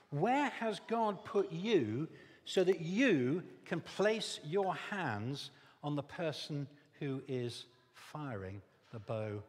Where 0.09 0.49
has 0.59 0.79
God 0.87 1.23
put 1.25 1.51
you 1.51 2.07
so 2.45 2.63
that 2.63 2.81
you 2.81 3.43
can 3.65 3.81
place 3.81 4.39
your 4.45 4.75
hands 4.75 5.51
on 5.83 5.95
the 5.95 6.03
person 6.03 6.67
who 6.99 7.21
is 7.27 7.65
firing 7.93 8.61
the 8.93 8.99
bow 8.99 9.41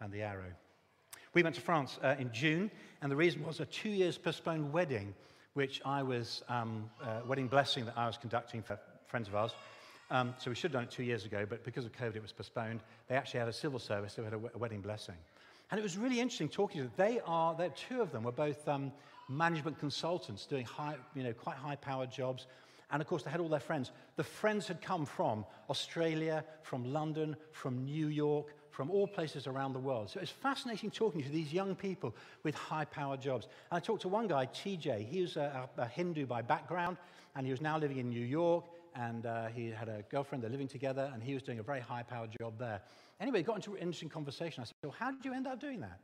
and 0.00 0.12
the 0.12 0.22
arrow? 0.22 0.52
We 1.34 1.42
went 1.42 1.54
to 1.54 1.62
France 1.62 1.98
uh, 2.02 2.14
in 2.18 2.30
June, 2.32 2.70
and 3.00 3.10
the 3.10 3.16
reason 3.16 3.44
was 3.44 3.60
a 3.60 3.64
two 3.64 3.88
years 3.88 4.18
postponed 4.18 4.72
wedding, 4.72 5.14
which 5.54 5.80
I 5.84 6.02
was, 6.02 6.42
um, 6.48 6.90
uh, 7.02 7.20
wedding 7.26 7.48
blessing 7.48 7.86
that 7.86 7.96
I 7.96 8.06
was 8.06 8.18
conducting 8.18 8.62
for 8.62 8.78
friends 9.06 9.28
of 9.28 9.34
ours. 9.34 9.52
Um, 10.10 10.34
so 10.38 10.50
we 10.50 10.54
should 10.54 10.72
have 10.72 10.72
done 10.72 10.82
it 10.84 10.90
two 10.90 11.04
years 11.04 11.24
ago, 11.24 11.46
but 11.48 11.64
because 11.64 11.86
of 11.86 11.92
COVID, 11.92 12.16
it 12.16 12.22
was 12.22 12.32
postponed. 12.32 12.80
They 13.08 13.14
actually 13.14 13.40
had 13.40 13.48
a 13.48 13.52
civil 13.52 13.78
service, 13.78 14.16
we 14.18 14.24
had 14.24 14.34
a 14.34 14.58
wedding 14.58 14.82
blessing. 14.82 15.16
And 15.72 15.78
it 15.78 15.82
was 15.82 15.96
really 15.96 16.20
interesting 16.20 16.50
talking 16.50 16.82
to 16.82 16.84
them. 16.84 16.92
They 16.98 17.18
are, 17.24 17.54
they're 17.54 17.70
two 17.70 18.02
of 18.02 18.12
them 18.12 18.24
were 18.24 18.30
both 18.30 18.68
um, 18.68 18.92
management 19.30 19.78
consultants 19.78 20.44
doing 20.44 20.66
high, 20.66 20.96
you 21.14 21.22
know, 21.22 21.32
quite 21.32 21.56
high 21.56 21.76
powered 21.76 22.12
jobs. 22.12 22.46
And 22.90 23.00
of 23.00 23.08
course, 23.08 23.22
they 23.22 23.30
had 23.30 23.40
all 23.40 23.48
their 23.48 23.58
friends. 23.58 23.90
The 24.16 24.22
friends 24.22 24.68
had 24.68 24.82
come 24.82 25.06
from 25.06 25.46
Australia, 25.70 26.44
from 26.62 26.92
London, 26.92 27.36
from 27.52 27.86
New 27.86 28.08
York, 28.08 28.48
from 28.68 28.90
all 28.90 29.06
places 29.06 29.46
around 29.46 29.72
the 29.72 29.78
world. 29.78 30.10
So 30.10 30.20
it's 30.20 30.30
fascinating 30.30 30.90
talking 30.90 31.22
to 31.22 31.30
these 31.30 31.54
young 31.54 31.74
people 31.74 32.14
with 32.42 32.54
high 32.54 32.84
powered 32.84 33.22
jobs. 33.22 33.46
And 33.70 33.78
I 33.78 33.80
talked 33.80 34.02
to 34.02 34.08
one 34.08 34.28
guy, 34.28 34.44
TJ. 34.44 35.08
He 35.08 35.22
was 35.22 35.38
a, 35.38 35.70
a 35.78 35.88
Hindu 35.88 36.26
by 36.26 36.42
background, 36.42 36.98
and 37.34 37.46
he 37.46 37.50
was 37.50 37.62
now 37.62 37.78
living 37.78 37.96
in 37.96 38.10
New 38.10 38.24
York. 38.26 38.66
And 38.94 39.26
uh, 39.26 39.46
he 39.46 39.70
had 39.70 39.88
a 39.88 40.04
girlfriend, 40.10 40.44
they're 40.44 40.50
living 40.50 40.68
together, 40.68 41.10
and 41.14 41.22
he 41.22 41.34
was 41.34 41.42
doing 41.42 41.58
a 41.58 41.62
very 41.62 41.80
high 41.80 42.02
powered 42.02 42.30
job 42.38 42.58
there. 42.58 42.82
Anyway, 43.20 43.42
got 43.42 43.56
into 43.56 43.72
an 43.72 43.78
interesting 43.78 44.08
conversation. 44.08 44.62
I 44.62 44.64
said, 44.64 44.74
Well, 44.82 44.94
how 44.98 45.10
did 45.10 45.24
you 45.24 45.32
end 45.32 45.46
up 45.46 45.60
doing 45.60 45.80
that? 45.80 45.98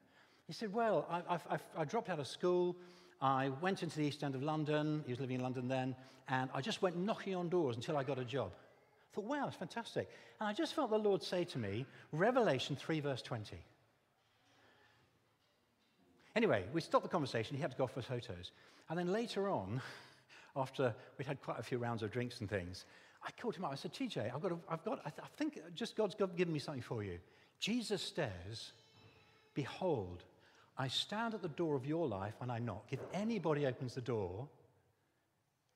He 0.47 0.53
said, 0.53 0.73
Well, 0.73 1.07
I, 1.11 1.35
I, 1.35 1.59
I 1.77 1.85
dropped 1.85 2.09
out 2.09 2.19
of 2.19 2.27
school. 2.27 2.77
I 3.21 3.51
went 3.61 3.83
into 3.83 3.99
the 3.99 4.05
East 4.05 4.23
End 4.23 4.35
of 4.35 4.43
London. 4.43 5.03
He 5.05 5.13
was 5.13 5.21
living 5.21 5.37
in 5.37 5.43
London 5.43 5.69
then. 5.69 5.95
And 6.29 6.51
I 6.55 6.61
just 6.61 6.83
went 6.83 6.97
knocking 6.97 7.35
on 7.35 7.49
doors 7.49 7.77
until 7.77 7.97
I 7.97 8.05
got 8.05 8.19
a 8.19 8.25
job. 8.25 8.53
I 8.55 9.15
thought, 9.15 9.25
wow, 9.25 9.47
it's 9.49 9.57
fantastic. 9.57 10.09
And 10.41 10.49
I 10.49 10.53
just 10.53 10.75
felt 10.75 10.91
the 10.91 10.99
Lord 10.99 11.23
say 11.23 11.45
to 11.45 11.59
me, 11.59 11.87
Revelation 12.13 12.77
3, 12.77 13.01
verse 13.01 13.23
20. 13.23 13.57
Anyway, 16.37 16.65
we 16.73 16.81
stopped 16.81 17.03
the 17.03 17.11
conversation. 17.11 17.57
He 17.57 17.63
had 17.63 17.73
to 17.73 17.77
go 17.77 17.85
off 17.85 17.93
for 17.95 18.03
photos. 18.03 18.53
And 18.89 18.99
then 18.99 19.13
later 19.13 19.49
on, 19.49 19.81
after 20.57 20.95
we'd 21.17 21.27
had 21.27 21.41
quite 21.41 21.59
a 21.59 21.63
few 21.63 21.79
rounds 21.79 22.03
of 22.03 22.11
drinks 22.11 22.41
and 22.41 22.49
things, 22.49 22.85
I 23.27 23.31
called 23.41 23.57
him 23.57 23.65
up. 23.65 23.73
I 23.73 23.75
said, 23.75 23.93
TJ, 23.93 24.35
I've 24.35 24.41
got, 24.41 24.53
a, 24.53 24.59
I've 24.69 24.85
got 24.85 25.01
I, 25.05 25.11
th- 25.11 25.23
I 25.23 25.29
think 25.37 25.61
just 25.75 25.97
God's 25.97 26.15
given 26.15 26.53
me 26.53 26.59
something 26.59 26.83
for 26.83 27.03
you. 27.03 27.19
Jesus 27.59 28.13
says, 28.15 28.73
Behold, 29.55 30.23
I 30.77 30.89
stand 30.89 31.35
at 31.35 31.43
the 31.43 31.49
door 31.49 31.75
of 31.75 31.85
your 31.85 32.07
life 32.07 32.35
and 32.41 32.53
I 32.53 32.61
knock. 32.61 32.87
If 32.91 33.01
anybody 33.13 33.67
opens 33.67 33.95
the 33.95 34.01
door 34.01 34.49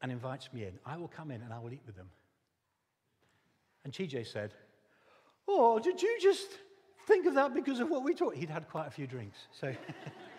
and 0.00 0.12
invites 0.12 0.52
me 0.52 0.64
in, 0.64 0.78
I 0.86 0.96
will 0.96 1.08
come 1.08 1.30
in 1.30 1.42
and 1.42 1.52
I 1.52 1.58
will 1.58 1.72
eat 1.72 1.82
with 1.84 1.96
them. 1.96 2.08
And 3.84 3.92
TJ 3.92 4.26
said, 4.26 4.52
Oh, 5.48 5.80
did 5.80 6.00
you 6.00 6.16
just 6.20 6.46
think 7.08 7.26
of 7.26 7.34
that 7.34 7.52
because 7.52 7.80
of 7.80 7.90
what 7.90 8.04
we 8.04 8.14
talked? 8.14 8.36
He'd 8.36 8.50
had 8.50 8.68
quite 8.68 8.86
a 8.86 8.90
few 8.90 9.08
drinks. 9.08 9.38
So, 9.50 9.74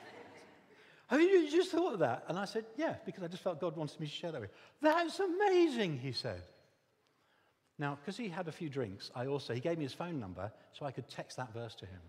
You 1.19 1.49
just 1.49 1.71
thought 1.71 1.93
of 1.93 1.99
that. 1.99 2.23
And 2.27 2.37
I 2.37 2.45
said, 2.45 2.65
Yeah, 2.77 2.95
because 3.05 3.23
I 3.23 3.27
just 3.27 3.43
felt 3.43 3.59
God 3.59 3.75
wanted 3.75 3.99
me 3.99 4.07
to 4.07 4.11
share 4.11 4.31
that 4.31 4.41
with 4.41 4.49
you. 4.49 4.89
That's 4.89 5.19
amazing, 5.19 5.99
he 5.99 6.11
said. 6.11 6.41
Now, 7.79 7.97
because 7.99 8.17
he 8.17 8.29
had 8.29 8.47
a 8.47 8.51
few 8.51 8.69
drinks, 8.69 9.11
I 9.15 9.25
also, 9.25 9.53
he 9.53 9.59
gave 9.59 9.77
me 9.77 9.83
his 9.83 9.93
phone 9.93 10.19
number 10.19 10.51
so 10.71 10.85
I 10.85 10.91
could 10.91 11.09
text 11.09 11.37
that 11.37 11.53
verse 11.53 11.75
to 11.75 11.85
him. 11.85 11.99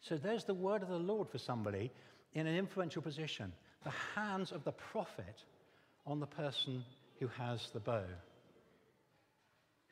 So 0.00 0.16
there's 0.16 0.44
the 0.44 0.54
word 0.54 0.82
of 0.82 0.88
the 0.88 0.98
Lord 0.98 1.30
for 1.30 1.38
somebody 1.38 1.90
in 2.34 2.46
an 2.46 2.56
influential 2.56 3.00
position, 3.00 3.52
the 3.82 3.92
hands 4.14 4.52
of 4.52 4.64
the 4.64 4.72
prophet 4.72 5.44
on 6.06 6.20
the 6.20 6.26
person 6.26 6.84
who 7.18 7.28
has 7.28 7.70
the 7.72 7.80
bow. 7.80 8.04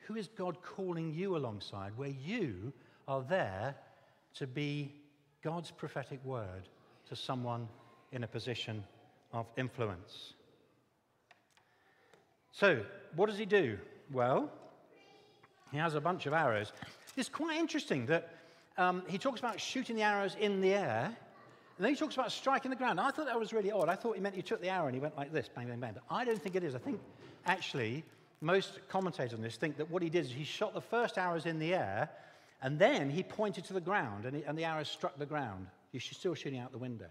Who 0.05 0.15
is 0.15 0.27
God 0.27 0.61
calling 0.61 1.13
you 1.13 1.35
alongside 1.35 1.97
where 1.97 2.09
you 2.09 2.73
are 3.07 3.23
there 3.23 3.75
to 4.35 4.45
be 4.45 4.93
God's 5.43 5.71
prophetic 5.71 6.23
word 6.23 6.67
to 7.09 7.15
someone 7.15 7.67
in 8.13 8.23
a 8.23 8.27
position 8.27 8.83
of 9.33 9.45
influence? 9.57 10.33
So, 12.51 12.85
what 13.15 13.29
does 13.29 13.37
he 13.37 13.45
do? 13.45 13.77
Well, 14.11 14.49
he 15.71 15.77
has 15.79 15.95
a 15.95 16.01
bunch 16.01 16.25
of 16.27 16.33
arrows. 16.33 16.71
It's 17.17 17.29
quite 17.29 17.59
interesting 17.59 18.05
that 18.05 18.29
um, 18.77 19.03
he 19.07 19.17
talks 19.17 19.39
about 19.39 19.59
shooting 19.59 19.95
the 19.95 20.03
arrows 20.03 20.35
in 20.39 20.61
the 20.61 20.73
air, 20.73 21.05
and 21.77 21.85
then 21.85 21.91
he 21.91 21.97
talks 21.97 22.13
about 22.13 22.31
striking 22.31 22.69
the 22.69 22.77
ground. 22.77 22.99
I 22.99 23.09
thought 23.09 23.25
that 23.25 23.39
was 23.39 23.53
really 23.53 23.71
odd. 23.71 23.89
I 23.89 23.95
thought 23.95 24.15
he 24.15 24.21
meant 24.21 24.35
he 24.35 24.43
took 24.43 24.61
the 24.61 24.69
arrow 24.69 24.85
and 24.85 24.93
he 24.93 25.01
went 25.01 25.17
like 25.17 25.33
this, 25.33 25.49
bang, 25.53 25.67
bang, 25.67 25.79
bang. 25.79 25.93
But 25.95 26.03
I 26.09 26.23
don't 26.23 26.41
think 26.41 26.55
it 26.55 26.63
is. 26.63 26.75
I 26.75 26.77
think 26.77 26.99
actually 27.47 28.03
most 28.41 28.79
commentators 28.87 29.33
on 29.33 29.41
this 29.41 29.55
think 29.55 29.77
that 29.77 29.89
what 29.89 30.03
he 30.03 30.09
did 30.09 30.25
is 30.25 30.31
he 30.31 30.43
shot 30.43 30.73
the 30.73 30.81
first 30.81 31.17
arrows 31.17 31.47
in 31.47 31.57
the 31.57 31.73
air, 31.73 32.09
and 32.61 32.77
then 32.77 33.09
he 33.09 33.23
pointed 33.23 33.65
to 33.65 33.73
the 33.73 33.81
ground, 33.81 34.25
and, 34.25 34.37
he, 34.37 34.43
and 34.43 34.57
the 34.57 34.65
arrows 34.65 34.89
struck 34.89 35.17
the 35.17 35.25
ground. 35.25 35.67
He's 35.91 36.03
still 36.03 36.35
shooting 36.35 36.59
out 36.59 36.71
the 36.71 36.77
window. 36.77 37.09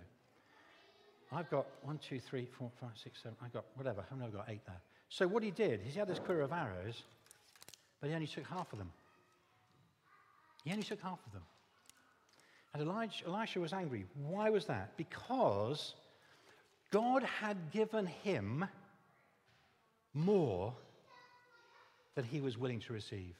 I've 1.34 1.50
got 1.50 1.66
one, 1.82 1.98
two, 1.98 2.20
three, 2.20 2.46
four, 2.46 2.70
five, 2.80 2.90
six, 2.94 3.22
seven. 3.22 3.36
I've 3.42 3.52
got 3.52 3.64
whatever. 3.74 4.04
I've 4.10 4.32
got 4.32 4.46
eight 4.48 4.64
there. 4.66 4.80
So 5.08 5.26
what 5.26 5.42
he 5.42 5.50
did 5.50 5.80
is 5.86 5.94
he 5.94 5.98
had 5.98 6.08
this 6.08 6.18
quiver 6.18 6.42
of 6.42 6.52
arrows, 6.52 7.02
but 8.00 8.08
he 8.08 8.14
only 8.14 8.26
took 8.26 8.46
half 8.46 8.72
of 8.72 8.78
them. 8.78 8.90
He 10.64 10.70
only 10.72 10.82
took 10.82 11.00
half 11.00 11.18
of 11.26 11.32
them. 11.32 11.42
And 12.74 12.82
Elijah, 12.82 13.26
Elisha 13.26 13.60
was 13.60 13.72
angry. 13.72 14.04
Why 14.14 14.50
was 14.50 14.66
that? 14.66 14.96
Because 14.96 15.94
God 16.90 17.22
had 17.22 17.56
given 17.72 18.06
him 18.06 18.64
more 20.14 20.74
than 22.14 22.24
he 22.24 22.40
was 22.40 22.58
willing 22.58 22.80
to 22.80 22.92
receive. 22.92 23.34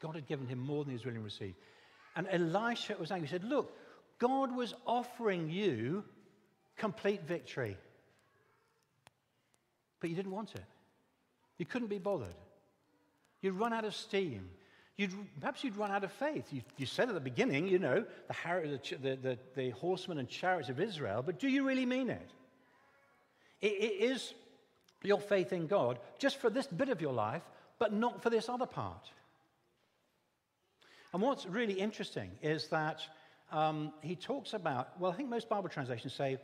God 0.00 0.14
had 0.16 0.26
given 0.26 0.46
him 0.46 0.58
more 0.58 0.84
than 0.84 0.90
he 0.90 0.96
was 0.96 1.04
willing 1.04 1.20
to 1.20 1.24
receive. 1.24 1.54
And 2.16 2.26
Elisha 2.30 2.96
was 2.98 3.10
angry. 3.10 3.28
He 3.28 3.32
said, 3.32 3.44
Look, 3.44 3.72
God 4.18 4.54
was 4.54 4.74
offering 4.86 5.50
you 5.50 6.04
complete 6.76 7.22
victory. 7.22 7.76
But 10.00 10.10
you 10.10 10.16
didn't 10.16 10.32
want 10.32 10.54
it. 10.54 10.64
You 11.58 11.66
couldn't 11.66 11.88
be 11.88 11.98
bothered. 11.98 12.34
You'd 13.40 13.54
run 13.54 13.72
out 13.72 13.84
of 13.84 13.94
steam. 13.94 14.48
You'd, 14.96 15.12
perhaps 15.40 15.64
you'd 15.64 15.76
run 15.76 15.90
out 15.90 16.04
of 16.04 16.12
faith. 16.12 16.52
You, 16.52 16.62
you 16.76 16.86
said 16.86 17.08
at 17.08 17.14
the 17.14 17.20
beginning, 17.20 17.68
you 17.68 17.78
know, 17.78 18.04
the, 18.28 18.80
the, 19.02 19.16
the, 19.16 19.38
the, 19.56 19.70
horsemen 19.70 20.18
and 20.18 20.28
chariots 20.28 20.68
of 20.68 20.80
Israel, 20.80 21.22
but 21.22 21.40
do 21.40 21.48
you 21.48 21.66
really 21.66 21.86
mean 21.86 22.10
it? 22.10 22.30
it? 23.60 23.66
It 23.66 24.04
is 24.04 24.34
your 25.02 25.20
faith 25.20 25.52
in 25.52 25.66
God 25.66 25.98
just 26.18 26.38
for 26.38 26.48
this 26.48 26.66
bit 26.66 26.88
of 26.88 27.00
your 27.00 27.12
life, 27.12 27.42
but 27.78 27.92
not 27.92 28.22
for 28.22 28.30
this 28.30 28.48
other 28.48 28.66
part. 28.66 29.10
And 31.12 31.22
what's 31.22 31.46
really 31.46 31.74
interesting 31.74 32.30
is 32.42 32.68
that 32.68 33.00
um, 33.52 33.92
he 34.00 34.16
talks 34.16 34.52
about, 34.52 34.98
well, 35.00 35.12
I 35.12 35.14
think 35.14 35.28
most 35.28 35.48
Bible 35.48 35.68
translations 35.68 36.12
say 36.12 36.38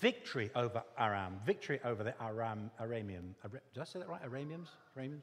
victory 0.00 0.50
over 0.54 0.82
Aram, 0.98 1.40
victory 1.44 1.80
over 1.84 2.02
the 2.02 2.14
Aram, 2.22 2.70
Aramean. 2.80 3.34
Did 3.50 3.80
I 3.80 3.84
say 3.84 3.98
that 3.98 4.08
right? 4.08 4.22
Arameans? 4.22 4.68
Arameans? 4.96 5.22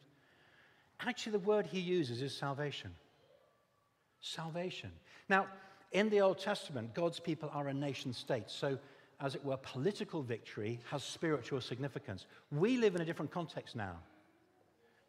Actually, 1.00 1.34
the 1.34 1.40
word 1.40 1.66
he 1.66 1.80
uses 1.80 2.22
is 2.22 2.36
salvation. 2.36 2.92
Salvation. 4.22 4.92
Now, 5.30 5.48
in 5.92 6.10
the 6.10 6.22
Old 6.22 6.38
Testament, 6.40 6.94
God's 6.94 7.20
people 7.20 7.50
are 7.54 7.68
a 7.68 7.74
nation 7.74 8.14
state. 8.14 8.46
So 8.48 8.78
as 9.20 9.36
it 9.36 9.44
were, 9.44 9.58
political 9.58 10.22
victory 10.22 10.80
has 10.90 11.04
spiritual 11.04 11.62
significance. 11.62 12.26
We 12.52 12.78
live 12.78 12.96
in 12.96 13.02
a 13.02 13.06
different 13.06 13.32
context 13.32 13.76
now. 13.76 13.98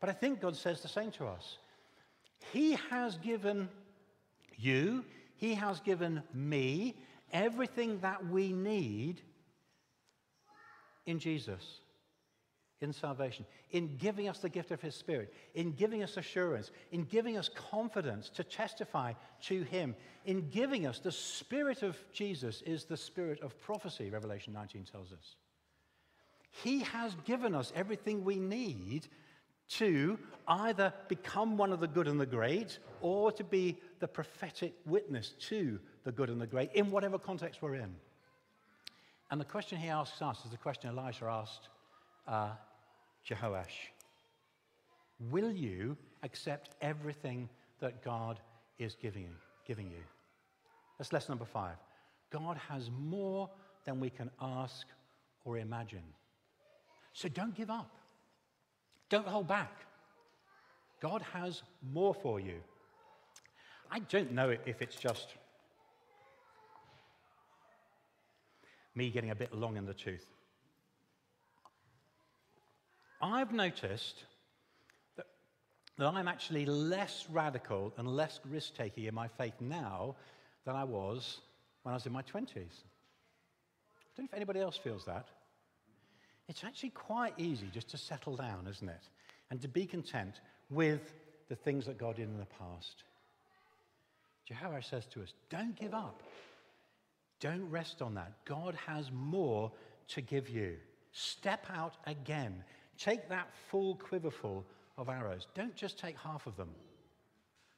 But 0.00 0.08
I 0.08 0.12
think 0.12 0.40
God 0.40 0.56
says 0.56 0.80
the 0.80 0.88
same 0.88 1.10
to 1.12 1.26
us. 1.26 1.58
He 2.52 2.76
has 2.90 3.16
given 3.18 3.68
you, 4.56 5.04
He 5.36 5.54
has 5.54 5.80
given 5.80 6.22
me 6.34 6.96
everything 7.32 8.00
that 8.00 8.26
we 8.26 8.52
need 8.52 9.22
in 11.06 11.18
Jesus 11.18 11.80
in 12.82 12.92
salvation, 12.92 13.46
in 13.70 13.96
giving 13.96 14.28
us 14.28 14.40
the 14.40 14.48
gift 14.48 14.70
of 14.72 14.80
His 14.80 14.94
Spirit, 14.94 15.32
in 15.54 15.72
giving 15.72 16.02
us 16.02 16.16
assurance, 16.16 16.70
in 16.90 17.04
giving 17.04 17.38
us 17.38 17.48
confidence 17.48 18.28
to 18.30 18.44
testify 18.44 19.12
to 19.42 19.62
Him, 19.62 19.94
in 20.24 20.50
giving 20.50 20.86
us 20.86 20.98
the 20.98 21.12
Spirit 21.12 21.82
of 21.82 21.96
Jesus 22.12 22.62
is 22.66 22.84
the 22.84 22.96
Spirit 22.96 23.40
of 23.40 23.58
prophecy, 23.60 24.10
Revelation 24.10 24.52
19 24.52 24.84
tells 24.84 25.12
us. 25.12 25.36
He 26.50 26.80
has 26.80 27.14
given 27.24 27.54
us 27.54 27.72
everything 27.74 28.24
we 28.24 28.36
need 28.36 29.06
to 29.70 30.18
either 30.46 30.92
become 31.08 31.56
one 31.56 31.72
of 31.72 31.80
the 31.80 31.88
good 31.88 32.08
and 32.08 32.20
the 32.20 32.26
great 32.26 32.78
or 33.00 33.32
to 33.32 33.44
be 33.44 33.78
the 34.00 34.08
prophetic 34.08 34.74
witness 34.84 35.34
to 35.38 35.78
the 36.04 36.12
good 36.12 36.28
and 36.28 36.40
the 36.40 36.46
great 36.46 36.70
in 36.74 36.90
whatever 36.90 37.18
context 37.18 37.62
we're 37.62 37.76
in. 37.76 37.94
And 39.32 39.40
the 39.40 39.46
question 39.46 39.78
he 39.78 39.88
asks 39.88 40.20
us 40.20 40.44
is 40.44 40.50
the 40.50 40.58
question 40.58 40.90
Elisha 40.90 41.24
asked 41.24 41.70
uh, 42.28 42.50
Jehoash 43.26 43.88
Will 45.30 45.50
you 45.50 45.96
accept 46.22 46.74
everything 46.82 47.48
that 47.80 48.04
God 48.04 48.40
is 48.78 48.94
giving 48.94 49.22
you, 49.22 49.34
giving 49.66 49.86
you? 49.86 50.02
That's 50.98 51.14
lesson 51.14 51.32
number 51.32 51.46
five. 51.46 51.76
God 52.30 52.58
has 52.68 52.90
more 52.90 53.48
than 53.86 54.00
we 54.00 54.10
can 54.10 54.30
ask 54.38 54.86
or 55.46 55.56
imagine. 55.56 56.04
So 57.14 57.28
don't 57.30 57.54
give 57.54 57.70
up. 57.70 57.90
Don't 59.08 59.26
hold 59.26 59.48
back. 59.48 59.86
God 61.00 61.22
has 61.32 61.62
more 61.90 62.12
for 62.12 62.38
you. 62.38 62.56
I 63.90 64.00
don't 64.00 64.32
know 64.32 64.50
if 64.50 64.82
it's 64.82 64.96
just 64.96 65.36
me 68.94 69.10
getting 69.10 69.30
a 69.30 69.34
bit 69.34 69.54
long 69.54 69.76
in 69.76 69.86
the 69.86 69.94
tooth. 69.94 70.26
I've 73.20 73.52
noticed 73.52 74.24
that, 75.16 75.26
that 75.98 76.06
I'm 76.06 76.28
actually 76.28 76.66
less 76.66 77.26
radical 77.30 77.92
and 77.96 78.08
less 78.08 78.40
risk 78.48 78.74
taking 78.74 79.04
in 79.04 79.14
my 79.14 79.28
faith 79.28 79.54
now 79.60 80.16
than 80.64 80.74
I 80.74 80.84
was 80.84 81.40
when 81.82 81.92
I 81.92 81.96
was 81.96 82.06
in 82.06 82.12
my 82.12 82.22
20s. 82.22 82.56
I 82.56 84.16
don't 84.16 84.24
know 84.24 84.24
if 84.24 84.34
anybody 84.34 84.60
else 84.60 84.76
feels 84.76 85.04
that. 85.06 85.26
It's 86.48 86.64
actually 86.64 86.90
quite 86.90 87.34
easy 87.38 87.68
just 87.72 87.88
to 87.90 87.96
settle 87.96 88.36
down, 88.36 88.66
isn't 88.68 88.88
it? 88.88 89.08
And 89.50 89.60
to 89.62 89.68
be 89.68 89.86
content 89.86 90.40
with 90.70 91.14
the 91.48 91.56
things 91.56 91.86
that 91.86 91.98
God 91.98 92.16
did 92.16 92.28
in 92.28 92.38
the 92.38 92.46
past. 92.46 93.04
Jehovah 94.46 94.82
says 94.82 95.06
to 95.06 95.22
us, 95.22 95.32
don't 95.48 95.78
give 95.78 95.94
up. 95.94 96.22
Don't 97.42 97.68
rest 97.70 98.00
on 98.02 98.14
that. 98.14 98.32
God 98.44 98.76
has 98.86 99.10
more 99.10 99.72
to 100.08 100.20
give 100.20 100.48
you. 100.48 100.76
Step 101.10 101.66
out 101.74 101.96
again. 102.06 102.62
Take 102.96 103.28
that 103.30 103.48
full 103.68 103.96
quiverful 103.96 104.64
of 104.96 105.08
arrows. 105.08 105.48
Don't 105.52 105.74
just 105.74 105.98
take 105.98 106.16
half 106.16 106.46
of 106.46 106.56
them. 106.56 106.68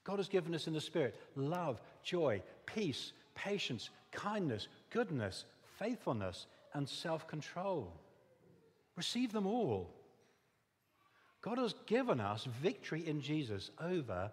God 0.04 0.18
has 0.18 0.28
given 0.28 0.54
us 0.54 0.66
in 0.66 0.74
the 0.74 0.82
Spirit 0.82 1.18
love, 1.34 1.80
joy, 2.02 2.42
peace, 2.66 3.12
patience, 3.34 3.88
kindness, 4.12 4.68
goodness, 4.90 5.46
faithfulness, 5.78 6.44
and 6.74 6.86
self 6.86 7.26
control. 7.26 7.90
Receive 8.96 9.32
them 9.32 9.46
all. 9.46 9.90
God 11.40 11.56
has 11.56 11.74
given 11.86 12.20
us 12.20 12.46
victory 12.62 13.06
in 13.06 13.22
Jesus 13.22 13.70
over 13.80 14.30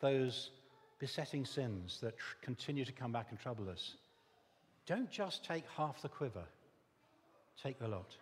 those 0.00 0.52
besetting 0.98 1.44
sins 1.44 1.98
that 2.00 2.14
continue 2.40 2.86
to 2.86 2.92
come 2.92 3.12
back 3.12 3.26
and 3.28 3.38
trouble 3.38 3.68
us. 3.68 3.96
Don't 4.86 5.10
just 5.10 5.44
take 5.44 5.64
half 5.76 6.02
the 6.02 6.08
quiver, 6.08 6.44
take 7.62 7.78
the 7.78 7.88
lot. 7.88 8.16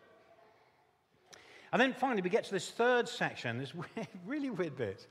And 1.72 1.80
then 1.80 1.94
finally, 1.94 2.22
we 2.22 2.30
get 2.30 2.44
to 2.44 2.52
this 2.52 2.70
third 2.70 3.08
section, 3.08 3.58
this 3.58 3.74
weird, 3.74 4.08
really 4.26 4.50
weird 4.50 4.76
bit. 4.76 5.06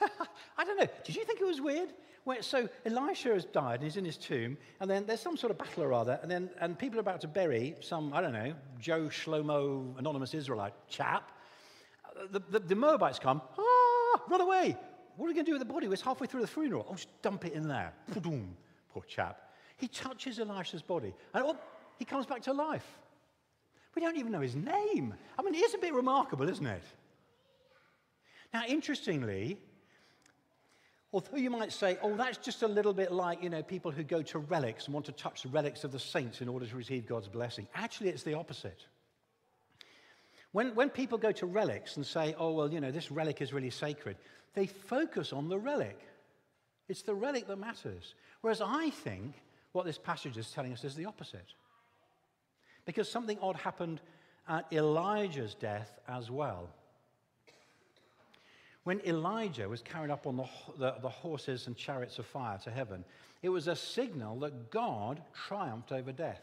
I 0.58 0.64
don't 0.64 0.78
know, 0.78 0.86
did 1.04 1.16
you 1.16 1.24
think 1.24 1.40
it 1.40 1.46
was 1.46 1.60
weird? 1.60 1.90
Where, 2.24 2.40
so 2.40 2.68
Elisha 2.86 3.30
has 3.30 3.44
died 3.44 3.76
and 3.76 3.84
he's 3.84 3.96
in 3.96 4.04
his 4.04 4.16
tomb, 4.16 4.56
and 4.78 4.88
then 4.88 5.06
there's 5.06 5.20
some 5.20 5.36
sort 5.36 5.50
of 5.50 5.58
battle 5.58 5.82
or 5.82 5.92
other, 5.92 6.20
and 6.22 6.30
then 6.30 6.50
and 6.60 6.78
people 6.78 6.98
are 6.98 7.00
about 7.00 7.20
to 7.22 7.28
bury 7.28 7.74
some, 7.80 8.12
I 8.14 8.20
don't 8.20 8.32
know, 8.32 8.54
Joe 8.78 9.06
Shlomo, 9.06 9.98
anonymous 9.98 10.32
Israelite 10.34 10.74
chap. 10.88 11.32
The, 12.30 12.40
the, 12.50 12.60
the 12.60 12.76
Moabites 12.76 13.18
come, 13.18 13.42
ah, 13.58 14.20
run 14.28 14.40
away. 14.40 14.76
What 15.16 15.26
are 15.26 15.28
we 15.28 15.34
going 15.34 15.44
to 15.46 15.50
do 15.50 15.58
with 15.58 15.66
the 15.66 15.72
body? 15.72 15.86
It's 15.88 16.00
halfway 16.00 16.26
through 16.26 16.42
the 16.42 16.46
funeral. 16.46 16.86
Oh, 16.88 16.94
just 16.94 17.08
dump 17.22 17.44
it 17.44 17.54
in 17.54 17.66
there. 17.66 17.92
Poor 18.14 19.02
chap. 19.08 19.51
He 19.82 19.88
touches 19.88 20.38
Elisha's 20.38 20.80
body, 20.80 21.12
and 21.34 21.44
oh, 21.44 21.56
he 21.98 22.04
comes 22.04 22.24
back 22.24 22.42
to 22.42 22.52
life. 22.52 22.86
We 23.96 24.00
don't 24.00 24.16
even 24.16 24.30
know 24.30 24.40
his 24.40 24.54
name. 24.54 25.12
I 25.36 25.42
mean, 25.42 25.56
it 25.56 25.58
is 25.58 25.74
a 25.74 25.78
bit 25.78 25.92
remarkable, 25.92 26.48
isn't 26.48 26.64
it? 26.64 26.84
Now, 28.54 28.62
interestingly, 28.68 29.58
although 31.12 31.36
you 31.36 31.50
might 31.50 31.72
say, 31.72 31.98
oh, 32.00 32.14
that's 32.14 32.38
just 32.38 32.62
a 32.62 32.68
little 32.68 32.92
bit 32.92 33.10
like, 33.10 33.42
you 33.42 33.50
know, 33.50 33.60
people 33.60 33.90
who 33.90 34.04
go 34.04 34.22
to 34.22 34.38
relics 34.38 34.84
and 34.84 34.94
want 34.94 35.06
to 35.06 35.12
touch 35.12 35.42
the 35.42 35.48
relics 35.48 35.82
of 35.82 35.90
the 35.90 35.98
saints 35.98 36.40
in 36.40 36.48
order 36.48 36.64
to 36.64 36.76
receive 36.76 37.08
God's 37.08 37.26
blessing. 37.26 37.66
Actually, 37.74 38.10
it's 38.10 38.22
the 38.22 38.34
opposite. 38.34 38.86
When, 40.52 40.76
when 40.76 40.90
people 40.90 41.18
go 41.18 41.32
to 41.32 41.46
relics 41.46 41.96
and 41.96 42.06
say, 42.06 42.36
oh, 42.38 42.52
well, 42.52 42.72
you 42.72 42.80
know, 42.80 42.92
this 42.92 43.10
relic 43.10 43.42
is 43.42 43.52
really 43.52 43.70
sacred, 43.70 44.16
they 44.54 44.66
focus 44.66 45.32
on 45.32 45.48
the 45.48 45.58
relic. 45.58 45.98
It's 46.88 47.02
the 47.02 47.16
relic 47.16 47.48
that 47.48 47.58
matters. 47.58 48.14
Whereas 48.42 48.60
I 48.60 48.90
think 48.90 49.34
what 49.72 49.86
this 49.86 49.98
passage 49.98 50.36
is 50.36 50.50
telling 50.50 50.72
us 50.72 50.84
is 50.84 50.94
the 50.94 51.06
opposite. 51.06 51.54
Because 52.84 53.08
something 53.08 53.38
odd 53.40 53.56
happened 53.56 54.00
at 54.48 54.66
Elijah's 54.72 55.54
death 55.54 55.98
as 56.08 56.30
well. 56.30 56.68
When 58.84 59.00
Elijah 59.06 59.68
was 59.68 59.80
carried 59.80 60.10
up 60.10 60.26
on 60.26 60.36
the, 60.36 60.44
the, 60.76 60.94
the, 61.00 61.08
horses 61.08 61.68
and 61.68 61.76
chariots 61.76 62.18
of 62.18 62.26
fire 62.26 62.58
to 62.64 62.70
heaven, 62.70 63.04
it 63.40 63.48
was 63.48 63.68
a 63.68 63.76
signal 63.76 64.40
that 64.40 64.70
God 64.72 65.22
triumphed 65.46 65.92
over 65.92 66.10
death. 66.10 66.42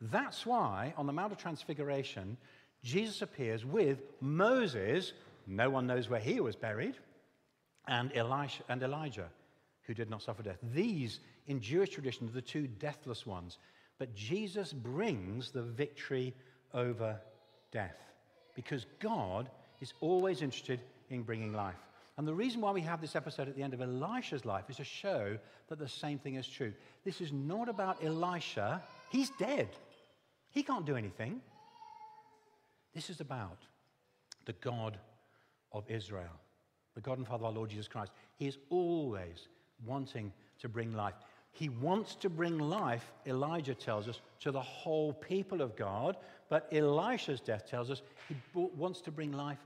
That's 0.00 0.44
why 0.44 0.94
on 0.96 1.06
the 1.06 1.12
Mount 1.12 1.32
of 1.32 1.38
Transfiguration, 1.38 2.36
Jesus 2.82 3.22
appears 3.22 3.64
with 3.64 4.02
Moses, 4.20 5.12
no 5.46 5.70
one 5.70 5.86
knows 5.86 6.08
where 6.08 6.20
he 6.20 6.40
was 6.40 6.56
buried, 6.56 6.94
and, 7.86 8.14
Elisha, 8.14 8.62
and 8.68 8.82
Elijah, 8.82 9.28
who 9.88 9.94
did 9.94 10.10
not 10.10 10.22
suffer 10.22 10.42
death. 10.42 10.58
These, 10.74 11.20
in 11.46 11.60
Jewish 11.60 11.88
tradition, 11.88 12.28
are 12.28 12.32
the 12.32 12.42
two 12.42 12.68
deathless 12.68 13.26
ones. 13.26 13.58
But 13.98 14.14
Jesus 14.14 14.72
brings 14.72 15.50
the 15.50 15.62
victory 15.62 16.34
over 16.72 17.18
death 17.72 17.96
because 18.54 18.86
God 19.00 19.50
is 19.80 19.94
always 20.00 20.42
interested 20.42 20.80
in 21.10 21.22
bringing 21.22 21.52
life. 21.52 21.74
And 22.18 22.28
the 22.28 22.34
reason 22.34 22.60
why 22.60 22.72
we 22.72 22.82
have 22.82 23.00
this 23.00 23.16
episode 23.16 23.48
at 23.48 23.56
the 23.56 23.62
end 23.62 23.72
of 23.72 23.80
Elisha's 23.80 24.44
life 24.44 24.68
is 24.68 24.76
to 24.76 24.84
show 24.84 25.38
that 25.68 25.78
the 25.78 25.88
same 25.88 26.18
thing 26.18 26.34
is 26.34 26.46
true. 26.46 26.74
This 27.04 27.20
is 27.20 27.32
not 27.32 27.68
about 27.68 28.04
Elisha, 28.04 28.82
he's 29.08 29.30
dead, 29.38 29.68
he 30.50 30.62
can't 30.62 30.84
do 30.84 30.96
anything. 30.96 31.40
This 32.94 33.08
is 33.08 33.20
about 33.20 33.58
the 34.44 34.54
God 34.54 34.98
of 35.72 35.84
Israel, 35.88 36.40
the 36.94 37.00
God 37.00 37.18
and 37.18 37.26
Father 37.26 37.44
of 37.44 37.46
our 37.46 37.52
Lord 37.52 37.70
Jesus 37.70 37.86
Christ. 37.86 38.12
He 38.36 38.48
is 38.48 38.58
always 38.70 39.48
wanting 39.86 40.32
to 40.60 40.68
bring 40.68 40.92
life. 40.92 41.14
He 41.52 41.68
wants 41.68 42.14
to 42.16 42.30
bring 42.30 42.58
life, 42.58 43.10
Elijah 43.26 43.74
tells 43.74 44.08
us, 44.08 44.20
to 44.40 44.52
the 44.52 44.60
whole 44.60 45.12
people 45.12 45.60
of 45.60 45.76
God. 45.76 46.16
But 46.48 46.68
Elisha's 46.72 47.40
death 47.40 47.66
tells 47.68 47.90
us 47.90 48.02
he 48.28 48.36
wants 48.54 49.00
to 49.02 49.10
bring 49.10 49.32
life 49.32 49.58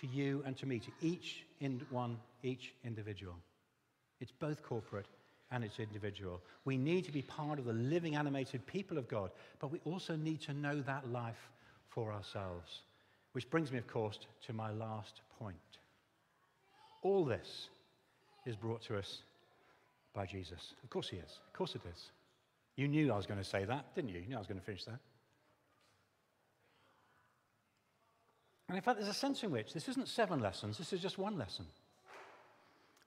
to 0.00 0.06
you 0.06 0.42
and 0.44 0.56
to 0.58 0.66
me, 0.66 0.78
to 0.80 0.90
each 1.00 1.44
in 1.60 1.80
one, 1.90 2.18
each 2.42 2.74
individual. 2.84 3.34
It's 4.20 4.32
both 4.32 4.62
corporate 4.62 5.06
and 5.50 5.62
it's 5.62 5.78
individual. 5.78 6.42
We 6.64 6.76
need 6.76 7.04
to 7.04 7.12
be 7.12 7.22
part 7.22 7.58
of 7.58 7.64
the 7.64 7.72
living, 7.72 8.16
animated 8.16 8.66
people 8.66 8.98
of 8.98 9.08
God, 9.08 9.30
but 9.60 9.70
we 9.70 9.80
also 9.84 10.16
need 10.16 10.40
to 10.42 10.52
know 10.52 10.80
that 10.82 11.10
life 11.10 11.50
for 11.88 12.12
ourselves. 12.12 12.80
Which 13.32 13.48
brings 13.48 13.70
me, 13.70 13.78
of 13.78 13.86
course, 13.86 14.18
to 14.46 14.52
my 14.52 14.70
last 14.72 15.20
point. 15.38 15.56
All 17.02 17.24
this 17.24 17.68
is 18.44 18.56
brought 18.56 18.82
to 18.82 18.98
us 18.98 19.22
by 20.16 20.26
Jesus. 20.26 20.74
Of 20.82 20.90
course 20.90 21.10
he 21.10 21.18
is. 21.18 21.38
Of 21.46 21.52
course 21.52 21.76
it 21.76 21.82
is. 21.92 22.10
You 22.74 22.88
knew 22.88 23.12
I 23.12 23.16
was 23.16 23.26
going 23.26 23.38
to 23.38 23.44
say 23.44 23.64
that, 23.64 23.94
didn't 23.94 24.10
you? 24.10 24.20
You 24.20 24.28
knew 24.28 24.36
I 24.36 24.38
was 24.38 24.48
going 24.48 24.58
to 24.58 24.64
finish 24.64 24.84
that. 24.84 24.98
And 28.68 28.76
in 28.76 28.82
fact, 28.82 28.98
there's 28.98 29.10
a 29.10 29.14
sense 29.14 29.44
in 29.44 29.52
which 29.52 29.72
this 29.72 29.88
isn't 29.88 30.08
seven 30.08 30.40
lessons, 30.40 30.76
this 30.78 30.92
is 30.92 31.00
just 31.00 31.18
one 31.18 31.38
lesson. 31.38 31.66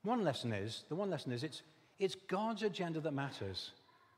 One 0.03 0.23
lesson 0.23 0.53
is, 0.53 0.85
the 0.87 0.95
one 0.95 1.09
lesson 1.09 1.33
is, 1.33 1.43
it's, 1.43 1.63
it's 1.99 2.15
God's 2.15 2.63
agenda 2.63 3.01
that 3.01 3.11
matters, 3.11 3.71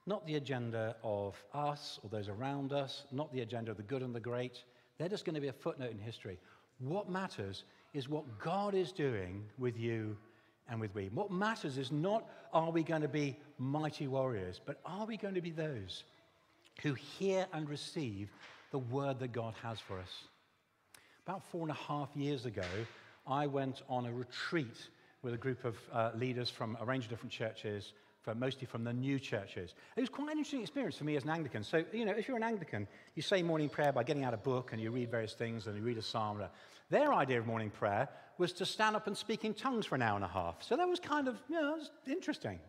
not 0.06 0.27
the 0.27 0.36
agenda 0.36 0.95
of 1.04 1.41
us 1.54 1.99
or 2.04 2.10
those 2.10 2.30
around 2.30 2.71
us, 2.71 3.06
not 3.12 3.34
the 3.34 3.41
agenda 3.41 3.71
of 3.71 3.77
the 3.77 3.84
good 3.84 4.04
and 4.04 4.13
the 4.13 4.19
great. 4.19 4.63
They're 4.99 5.10
just 5.10 5.25
going 5.25 5.36
to 5.36 5.41
be 5.41 5.47
a 5.47 5.54
footnote 5.54 5.89
in 5.89 5.97
history. 5.97 6.38
What 6.77 7.10
matters 7.10 7.63
is 7.93 8.08
what 8.08 8.39
God 8.39 8.75
is 8.75 8.91
doing 8.91 9.43
with 9.58 9.77
you 9.77 10.15
and 10.69 10.80
with 10.80 10.93
we. 10.95 11.10
What 11.13 11.32
matters 11.32 11.78
is 11.78 11.91
not 11.91 12.30
are 12.54 12.71
we 12.71 12.84
going 12.84 13.02
to 13.02 13.08
be 13.08 13.38
mighty 13.58 14.08
warriors, 14.08 14.60
but 14.65 14.80
are 14.86 15.06
we 15.06 15.17
going 15.17 15.36
to 15.36 15.41
be 15.41 15.52
those 15.52 16.04
who 16.82 16.93
hear 16.93 17.45
and 17.54 17.69
receive 17.69 18.30
the 18.71 18.80
word 18.80 19.19
that 19.19 19.32
God 19.32 19.54
has 19.62 19.80
for 19.80 20.00
us. 20.00 20.24
About 21.26 21.43
four 21.52 21.62
and 21.62 21.71
a 21.71 21.76
half 21.76 22.10
years 22.15 22.45
ago, 22.45 22.65
I 23.28 23.47
went 23.47 23.84
on 23.88 24.06
a 24.06 24.13
retreat 24.13 24.88
with 25.21 25.34
a 25.34 25.38
group 25.38 25.63
of 25.65 25.78
uh, 25.93 26.12
leaders 26.15 26.50
from 26.50 26.78
a 26.82 26.86
range 26.86 27.04
of 27.04 27.10
different 27.12 27.32
churches, 27.32 27.93
from, 28.24 28.39
mostly 28.39 28.65
from 28.65 28.84
the 28.84 28.93
new 28.93 29.19
churches. 29.19 29.76
It 29.95 30.02
was 30.02 30.10
quite 30.10 30.32
an 30.32 30.32
interesting 30.32 30.62
experience 30.62 30.97
for 30.97 31.04
me 31.04 31.15
as 31.15 31.24
an 31.24 31.30
Anglican. 31.30 31.63
So, 31.63 31.84
you 31.93 32.06
know, 32.06 32.13
if 32.13 32.28
you're 32.28 32.38
an 32.38 32.43
Anglican, 32.43 32.88
you 33.15 33.21
say 33.21 33.43
morning 33.43 33.69
prayer 33.69 33.91
by 33.91 34.04
getting 34.04 34.24
out 34.24 34.34
a 34.34 34.38
book 34.38 34.71
and 34.71 34.82
you 34.82 34.89
read 34.89 35.12
various 35.12 35.34
things 35.34 35.67
and 35.67 35.78
you 35.78 35.84
read 35.84 35.97
a 35.97 36.02
psalm. 36.02 36.41
Their 36.91 37.13
idea 37.13 37.39
of 37.39 37.47
morning 37.47 37.69
prayer 37.69 38.10
was 38.38 38.51
to 38.54 38.65
stand 38.65 38.97
up 38.97 39.08
and 39.08 39.17
speak 39.17 39.45
in 39.45 39.54
tongues 39.54 39.86
for 39.86 39.95
an 39.95 40.01
hour 40.01 40.15
and 40.15 40.25
a 40.25 40.27
half. 40.27 40.62
So 40.62 40.75
that 40.75 40.88
was 40.88 40.99
kind 40.99 41.30
of, 41.30 41.38
you 41.47 41.56
know, 41.56 41.80
interesting. 42.06 42.60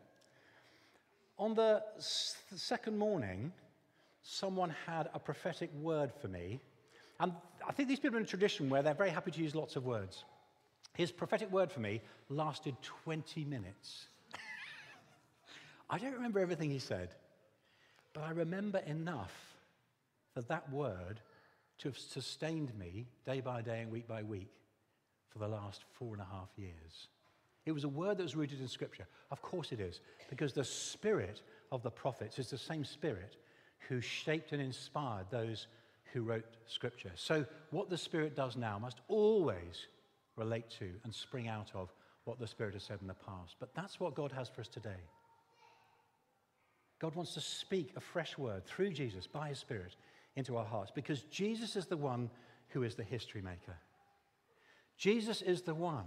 On 1.38 1.54
the 1.54 1.82
second 1.98 2.96
morning, 2.96 3.52
someone 4.22 4.72
had 4.87 5.08
a 5.12 5.18
prophetic 5.18 5.70
word 5.74 6.12
for 6.20 6.28
me. 6.28 6.61
And 7.18 7.32
I 7.68 7.72
think 7.72 7.88
these 7.88 7.98
people 7.98 8.16
are 8.16 8.20
in 8.20 8.24
a 8.24 8.28
tradition 8.28 8.70
where 8.70 8.80
they're 8.80 8.94
very 8.94 9.11
happy 9.11 9.32
to 9.32 9.40
use 9.40 9.56
lots 9.56 9.74
of 9.74 9.85
words. 9.85 10.24
His 10.94 11.11
prophetic 11.11 11.50
word 11.50 11.72
for 11.72 11.80
me 11.80 12.00
lasted 12.28 12.76
20 13.04 13.44
minutes. 13.44 14.06
I 15.90 15.98
don't 15.98 16.12
remember 16.12 16.38
everything 16.38 16.70
he 16.70 16.78
said, 16.78 17.08
but 18.12 18.22
I 18.22 18.30
remember 18.30 18.78
enough 18.87 19.35
for 20.32 20.42
that 20.42 20.70
word 20.70 21.20
to 21.83 21.88
have 21.88 21.99
sustained 21.99 22.73
me 22.79 23.07
day 23.27 23.40
by 23.40 23.61
day 23.61 23.81
and 23.81 23.90
week 23.90 24.07
by 24.07 24.23
week 24.23 24.51
for 25.29 25.38
the 25.38 25.49
last 25.49 25.85
four 25.92 26.12
and 26.12 26.23
a 26.23 26.27
half 26.27 26.49
years. 26.57 27.09
It 27.66 27.73
was 27.73 27.85
a 27.85 27.88
word 27.88 28.18
that 28.18 28.23
was 28.23 28.37
rooted 28.37 28.61
in 28.61 28.68
Scripture. 28.68 29.07
Of 29.31 29.42
course 29.42 29.73
it 29.73 29.81
is, 29.81 30.01
because 30.31 30.53
the 30.53 30.64
spirit 30.64 31.42
of 31.73 31.83
the 31.83 31.90
prophets 31.90 32.38
is 32.38 32.51
the 32.51 32.59
same 32.59 32.85
spirit 32.85 33.37
who 33.88 34.01
shaped 34.01 34.53
and 34.53 34.62
inspired 34.62 35.27
those 35.31 35.66
who 36.12 36.23
wrote 36.23 36.45
Scripture. 36.66 37.12
So, 37.16 37.45
what 37.71 37.90
the 37.90 37.99
Spirit 37.99 38.37
does 38.37 38.57
now 38.57 38.79
must 38.79 39.01
always 39.09 39.87
relate 40.37 40.71
to 40.79 40.90
and 41.05 41.12
spring 41.14 41.49
out 41.49 41.71
of 41.75 41.92
what 42.25 42.38
the 42.38 42.47
Spirit 42.47 42.75
has 42.75 42.85
said 42.85 42.99
in 43.01 43.09
the 43.09 43.14
past. 43.14 43.57
But 43.59 43.75
that's 43.75 43.99
what 43.99 44.14
God 44.14 44.31
has 44.33 44.49
for 44.49 44.61
us 44.61 44.68
today. 44.68 45.01
God 47.01 47.14
wants 47.16 47.35
to 47.35 47.40
speak 47.40 47.92
a 47.97 48.01
fresh 48.01 48.38
word 48.38 48.64
through 48.66 48.92
Jesus 48.92 49.27
by 49.27 49.49
His 49.49 49.59
Spirit 49.59 49.97
into 50.37 50.57
our 50.57 50.64
hearts 50.64 50.90
because 50.95 51.23
Jesus 51.25 51.77
is 51.77 51.87
the 51.87 51.97
one 51.97 52.31
who 52.68 52.83
is 52.83 52.95
the 52.95 53.05
history 53.05 53.42
maker. 53.42 53.77
Jesus 54.97 55.42
is 55.42 55.62
the 55.62 55.75
one 55.75 56.07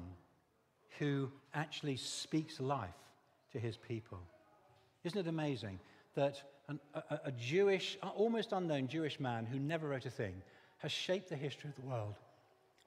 who 1.00 1.32
actually 1.54 1.98
speaks 1.98 2.60
life 2.60 2.90
to 3.52 3.60
His 3.60 3.78
people. 3.78 4.20
Isn't 5.04 5.20
it 5.20 5.28
amazing 5.28 5.80
that 6.16 6.42
an, 6.68 6.80
a, 6.94 7.20
a 7.26 7.32
Jewish, 7.32 7.98
almost 8.02 8.52
unknown 8.52 8.88
Jewish 8.88 9.20
man 9.20 9.46
who 9.46 9.60
never 9.60 9.90
wrote 9.90 10.06
a 10.06 10.10
thing, 10.10 10.42
has 10.78 10.92
shaped 10.92 11.30
the 11.30 11.36
history 11.36 11.70
of 11.70 11.76
the 11.76 11.90
world 11.90 12.16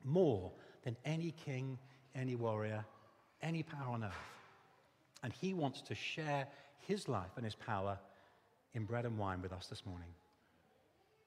more 0.05 0.51
than 0.85 0.97
any 1.05 1.33
king, 1.45 1.79
any 2.15 2.35
warrior, 2.35 2.85
any 3.43 3.63
power 3.63 3.95
on 3.95 4.05
earth. 4.05 4.13
And 5.23 5.33
he 5.33 5.55
wants 5.55 5.81
to 5.83 5.95
share 5.95 6.47
his 6.81 7.09
life 7.09 7.31
and 7.37 7.45
his 7.45 7.55
power 7.55 7.99
in 8.75 8.85
bread 8.85 9.05
and 9.05 9.19
wine 9.19 9.43
with 9.43 9.53
us 9.53 9.67
this 9.67 9.85
morning. 9.85 10.09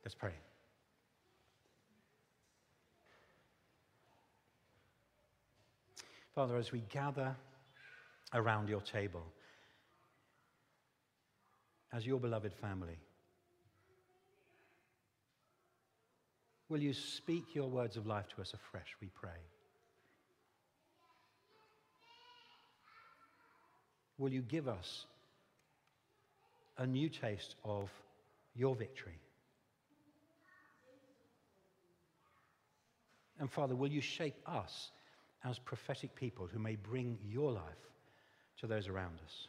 Let's 0.03 0.15
pray. 0.15 0.33
Father, 6.33 6.57
as 6.57 6.71
we 6.71 6.81
gather 6.89 7.35
around 8.33 8.69
your 8.69 8.81
table, 8.81 9.23
as 11.93 12.05
your 12.05 12.19
beloved 12.19 12.53
family. 12.53 12.97
Will 16.69 16.79
you 16.79 16.93
speak 16.93 17.53
your 17.53 17.69
words 17.69 17.97
of 17.97 18.07
life 18.07 18.29
to 18.35 18.41
us 18.41 18.53
afresh, 18.53 18.95
we 19.01 19.09
pray? 19.13 19.29
Will 24.17 24.31
you 24.31 24.41
give 24.41 24.67
us 24.67 25.05
a 26.77 26.87
new 26.87 27.09
taste 27.09 27.55
of 27.65 27.89
your 28.55 28.75
victory? 28.75 29.19
And 33.41 33.51
Father, 33.51 33.75
will 33.75 33.91
you 33.91 34.01
shape 34.01 34.35
us 34.45 34.91
as 35.43 35.57
prophetic 35.57 36.15
people 36.15 36.45
who 36.45 36.59
may 36.59 36.75
bring 36.75 37.17
your 37.27 37.51
life 37.51 37.63
to 38.59 38.67
those 38.67 38.87
around 38.87 39.19
us? 39.25 39.47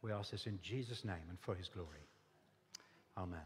We 0.00 0.10
ask 0.10 0.30
this 0.30 0.46
in 0.46 0.58
Jesus' 0.62 1.04
name 1.04 1.28
and 1.28 1.38
for 1.40 1.54
his 1.54 1.68
glory. 1.68 2.08
Amen. 3.18 3.40